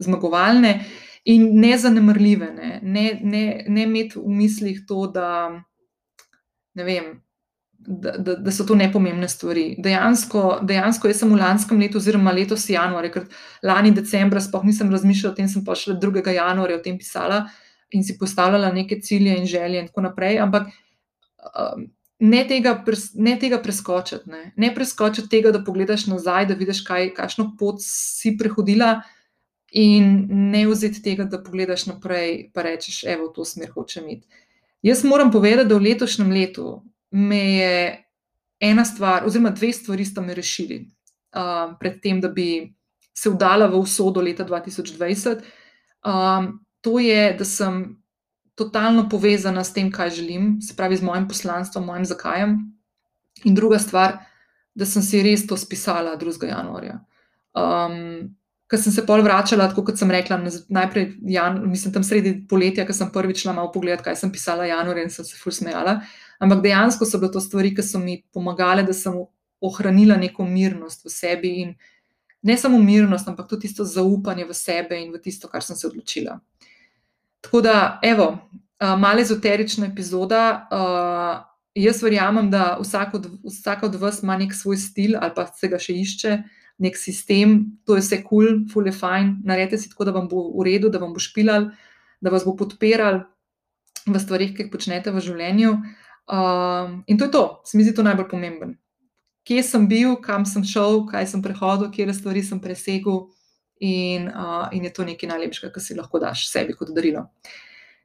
zmagovalne 0.00 0.80
in 1.28 1.60
ne 1.60 1.74
zanemrljive, 1.78 2.48
ne, 2.56 2.78
ne, 2.82 3.06
ne, 3.22 3.42
ne 3.68 3.82
imeti 3.84 4.18
v 4.18 4.32
mislih 4.32 4.80
to, 4.88 5.04
da, 5.12 5.50
vem, 6.74 7.18
da, 7.86 8.12
da, 8.18 8.34
da 8.34 8.52
so 8.52 8.64
to 8.68 8.74
nepomembne 8.74 9.28
stvari. 9.28 9.74
Dejansko, 9.78 10.60
dejansko 10.66 11.10
jaz 11.10 11.22
sem 11.22 11.32
v 11.32 11.38
lanskem 11.40 11.80
letu, 11.80 12.00
oziroma 12.00 12.34
letos 12.36 12.68
januarja, 12.70 13.12
ker 13.14 13.28
lani 13.66 13.94
decembra 13.96 14.42
sploh 14.42 14.66
nisem 14.68 14.90
razmišljala 14.92 15.32
o 15.32 15.36
tem, 15.36 15.48
sem 15.48 15.64
pa 15.64 15.76
šele 15.78 15.98
2. 16.02 16.24
januarja 16.36 16.80
o 16.80 16.84
tem 16.84 16.98
pisala 16.98 17.44
in 17.90 18.04
si 18.06 18.18
postavljala 18.18 18.70
neke 18.72 19.00
cilje 19.00 19.38
in 19.38 19.48
želje 19.50 19.80
in 19.80 19.88
tako 19.88 20.08
naprej. 20.10 20.42
Ampak. 20.48 20.68
Um, 21.54 21.88
Ne 22.20 22.42
tega, 22.44 22.74
ne 23.16 23.32
tega 23.40 23.56
preskočiti, 23.64 24.28
ne. 24.28 24.50
ne 24.60 24.68
preskočiti 24.74 25.30
tega, 25.32 25.54
da 25.56 25.62
pogledaš 25.64 26.02
nazaj, 26.10 26.50
da 26.50 26.54
vidiš, 26.54 26.82
kaj, 26.84 27.06
kakšno 27.16 27.46
pot 27.56 27.80
si 27.80 28.34
prehodila, 28.36 28.90
in 29.70 30.26
ne 30.28 30.66
vzeti 30.68 31.02
tega, 31.02 31.24
da 31.24 31.42
pogledaš 31.42 31.86
naprej 31.86 32.32
in 32.40 32.62
rečeš, 32.62 33.04
evo, 33.06 33.30
v 33.30 33.34
to 33.34 33.44
smer 33.44 33.70
hočem 33.70 34.08
iti. 34.08 34.26
Jaz 34.82 35.04
moram 35.04 35.30
povedati, 35.30 35.68
da 35.68 35.76
v 35.76 35.86
letošnjem 35.90 36.30
letu 36.32 36.82
me 37.10 37.40
je 37.52 37.74
ena 38.60 38.84
stvar, 38.84 39.24
oziroma 39.26 39.50
dve 39.50 39.72
stvari, 39.72 40.04
sta 40.04 40.20
me 40.20 40.34
rešili, 40.34 40.82
uh, 41.36 41.76
pred 41.80 42.00
tem, 42.02 42.20
da 42.20 42.28
bi 42.28 42.74
se 43.16 43.30
vdala 43.30 43.66
v 43.66 43.80
usodo 43.80 44.20
leta 44.20 44.44
2020. 44.44 45.44
Um, 46.04 46.52
to 46.80 46.98
je, 46.98 47.34
da 47.38 47.44
sem 47.44 48.00
totalno 48.54 49.08
povezana 49.08 49.64
s 49.64 49.72
tem, 49.72 49.90
kaj 49.92 50.10
želim, 50.20 50.58
se 50.60 50.76
pravi, 50.76 50.96
z 50.96 51.02
mojim 51.02 51.28
poslanstvom, 51.28 51.86
mojim 51.86 52.04
zakajem. 52.04 52.58
In 53.44 53.54
druga 53.54 53.78
stvar, 53.78 54.18
da 54.74 54.86
sem 54.86 55.02
si 55.02 55.22
res 55.22 55.46
to 55.46 55.56
spisala 55.56 56.16
2. 56.20 56.44
januarja. 56.48 57.00
Um, 57.56 58.36
Ker 58.70 58.78
sem 58.78 58.92
se 58.94 59.02
pol 59.02 59.18
vračala, 59.26 59.64
tako 59.66 59.82
kot 59.88 59.98
sem 59.98 60.10
rekla, 60.14 60.36
najprej, 60.70 61.08
jan, 61.34 61.56
mislim, 61.66 61.90
tam 61.90 62.04
sredi 62.06 62.36
poletja, 62.46 62.84
ko 62.86 62.94
sem 62.94 63.08
prvič 63.10 63.40
šla 63.42 63.56
malo 63.56 63.72
pogledati, 63.74 64.04
kaj 64.06 64.20
sem 64.20 64.30
pisala 64.30 64.68
januarja 64.68 65.08
in 65.08 65.10
sem 65.10 65.26
se 65.26 65.34
ful 65.40 65.50
smejala. 65.50 65.96
Ampak 66.40 66.62
dejansko 66.64 67.04
so 67.04 67.20
bile 67.20 67.32
to 67.32 67.40
stvari, 67.40 67.74
ki 67.76 67.84
so 67.84 68.00
mi 68.00 68.22
pomagale, 68.32 68.84
da 68.86 68.96
sem 68.96 69.16
ohranila 69.60 70.16
neko 70.16 70.46
mirnost 70.48 71.04
v 71.04 71.12
sebi 71.12 71.50
in 71.62 71.74
ne 72.42 72.56
samo 72.56 72.78
mirnost, 72.80 73.28
ampak 73.28 73.48
tudi 73.48 73.68
tisto 73.68 73.84
zaupanje 73.84 74.46
v 74.48 74.56
sebe 74.56 74.96
in 74.96 75.12
v 75.12 75.20
tisto, 75.20 75.48
kar 75.48 75.62
sem 75.62 75.76
se 75.76 75.86
odločila. 75.86 76.38
Tako 77.44 77.60
da, 77.60 77.98
evo, 78.02 78.38
malo 78.80 79.20
ezoterična 79.20 79.90
epizoda. 79.92 80.68
Jaz 81.74 82.00
verjamem, 82.02 82.48
da 82.50 82.78
vsak 82.80 83.14
od, 83.14 83.28
vsak 83.44 83.84
od 83.86 84.00
vas 84.00 84.22
ima 84.22 84.36
nek 84.36 84.54
svoj 84.54 84.76
stil 84.76 85.14
ali 85.20 85.32
pa 85.36 85.46
se 85.46 85.68
ga 85.68 85.78
še 85.78 85.94
išče 85.94 86.32
nek 86.80 86.96
sistem, 86.96 87.76
to 87.84 87.94
je 87.94 88.02
vse 88.02 88.18
kul, 88.24 88.46
cool, 88.46 88.60
ful 88.72 88.86
je 88.88 88.92
fajn, 88.96 89.34
naredite 89.44 89.78
si 89.78 89.90
tako, 89.92 90.06
da 90.08 90.14
vam 90.16 90.28
bo 90.30 90.46
v 90.56 90.64
redu, 90.64 90.88
da 90.88 90.98
vam 90.98 91.12
bo 91.12 91.20
špilal, 91.20 91.68
da 92.24 92.32
vas 92.32 92.46
bo 92.48 92.56
podpiral 92.56 93.20
v 94.08 94.20
stvarih, 94.20 94.54
ki 94.56 94.64
jih 94.64 94.70
počnete 94.72 95.12
v 95.12 95.20
življenju. 95.20 95.74
Um, 96.30 97.02
in 97.06 97.18
to 97.18 97.24
je 97.24 97.30
to, 97.30 97.60
se 97.64 97.76
mi 97.76 97.84
zdi 97.84 97.94
to 97.94 98.02
najbolj 98.06 98.28
pomemben. 98.30 98.76
Kje 99.42 99.62
sem 99.66 99.88
bil, 99.90 100.14
kam 100.22 100.44
sem 100.46 100.62
šel, 100.62 101.02
kaj 101.10 101.26
sem 101.26 101.42
prehodil, 101.42 101.90
kje 101.90 102.14
stvari 102.14 102.42
sem 102.46 102.60
presegel, 102.62 103.24
in, 103.80 104.28
uh, 104.28 104.68
in 104.72 104.84
je 104.84 104.92
to 104.92 105.04
nekaj 105.04 105.28
najlepšega, 105.28 105.72
kar 105.74 105.82
si 105.82 105.96
lahko 105.96 106.20
daš 106.22 106.46
sebi 106.52 106.76
kot 106.76 106.92
darilo. 106.94 107.26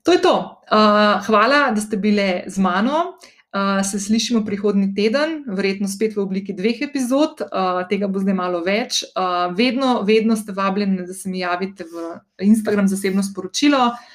To 0.08 0.14
je 0.14 0.22
to. 0.24 0.36
Uh, 0.72 1.22
hvala, 1.28 1.70
da 1.76 1.82
ste 1.82 1.98
bile 1.98 2.46
z 2.48 2.62
mano. 2.62 3.18
Uh, 3.56 3.80
se 3.88 4.00
slišimo 4.00 4.42
prihodnji 4.46 4.90
teden, 4.96 5.38
verjetno 5.48 5.88
spet 5.88 6.16
v 6.16 6.24
obliki 6.26 6.54
dveh 6.54 6.82
epizod, 6.90 7.40
uh, 7.46 7.86
tega 7.88 8.10
bo 8.12 8.20
zdaj 8.20 8.36
malo 8.36 8.60
več. 8.66 9.04
Uh, 9.16 9.54
vedno, 9.56 10.02
vedno 10.08 10.36
ste 10.36 10.52
vabljeni, 10.56 11.06
da 11.08 11.14
se 11.14 11.30
mi 11.30 11.40
javite 11.40 11.88
v 11.88 12.18
Instagram 12.44 12.90
zasebno 12.92 13.24
sporočilo 13.24 13.80
uh, 13.94 14.15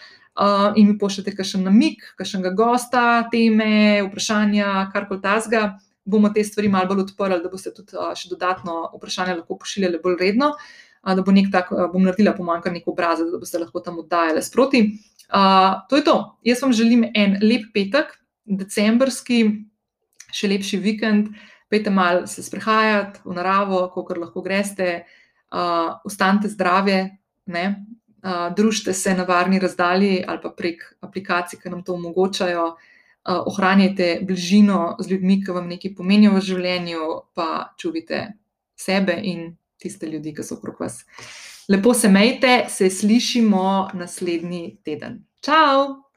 in 0.76 0.88
mi 0.88 0.98
pošljete 0.98 1.34
kakšen 1.36 1.64
namik, 1.66 2.04
kakšnega 2.18 2.52
gosta, 2.56 3.04
teme, 3.32 4.02
vprašanja, 4.06 4.90
karkoli 4.92 5.22
tasga. 5.22 5.78
Bomo 6.04 6.30
te 6.34 6.44
stvari 6.44 6.68
malo 6.72 6.88
bolj 6.88 7.04
odprli, 7.04 7.38
da 7.42 7.50
boste 7.52 7.72
tudi 7.74 7.94
uh, 7.98 8.14
še 8.16 8.30
dodatno 8.30 8.88
vprašanja 8.94 9.36
lahko 9.36 9.58
pošiljali 9.60 10.00
bolj 10.02 10.16
redno. 10.22 10.54
Uh, 11.04 11.12
da 11.14 11.22
bo 11.22 11.34
nek 11.34 11.50
tak, 11.52 11.68
uh, 11.74 11.84
bom 11.92 12.06
naredila 12.06 12.32
pomanjkar 12.36 12.72
nek 12.72 12.88
obrazec, 12.88 13.28
da 13.30 13.38
boste 13.38 13.60
lahko 13.60 13.82
tam 13.84 14.00
oddajali 14.00 14.42
sproti. 14.42 14.80
Uh, 15.28 15.84
to 15.90 16.00
je 16.00 16.06
to. 16.08 16.16
Jaz 16.46 16.64
vam 16.64 16.72
želim 16.74 17.04
en 17.14 17.36
lep 17.44 17.68
petek 17.74 18.16
decembrski, 18.48 19.44
še 20.34 20.50
lepši 20.50 20.80
vikend, 20.82 21.30
pejte 21.70 21.92
malo 21.94 22.26
se 22.30 22.42
sprehajati 22.42 23.22
v 23.26 23.36
naravo, 23.36 23.84
kako 23.94 24.18
lahko 24.24 24.42
greste, 24.42 25.02
uh, 25.52 26.00
ostanite 26.08 26.50
zdravi, 26.50 27.00
uh, 27.04 27.70
družite 28.56 28.94
se 28.94 29.14
na 29.14 29.24
varni 29.24 29.58
razdalji 29.58 30.24
ali 30.26 30.40
pa 30.42 30.50
prek 30.56 30.82
aplikacij, 31.00 31.60
ki 31.62 31.70
nam 31.70 31.84
to 31.84 31.94
omogočajo. 31.94 32.76
Ohranjajte 33.24 34.20
bližino 34.24 34.96
z 35.00 35.10
ljudmi, 35.10 35.42
ki 35.44 35.52
vam 35.52 35.68
nekaj 35.68 35.94
pomenijo 35.94 36.32
v 36.38 36.40
življenju, 36.40 37.08
pa 37.36 37.74
čuvite 37.78 38.22
sebe 38.76 39.18
in 39.22 39.50
tiste 39.80 40.08
ljudi, 40.08 40.32
ki 40.34 40.44
so 40.44 40.56
okrog 40.56 40.80
vas. 40.80 41.02
Lepo 41.68 41.94
se 41.94 42.08
mejte, 42.08 42.64
se 42.68 42.90
slišimo 42.90 43.90
naslednji 43.94 44.80
teden. 44.84 45.20
Ciao! 45.44 46.09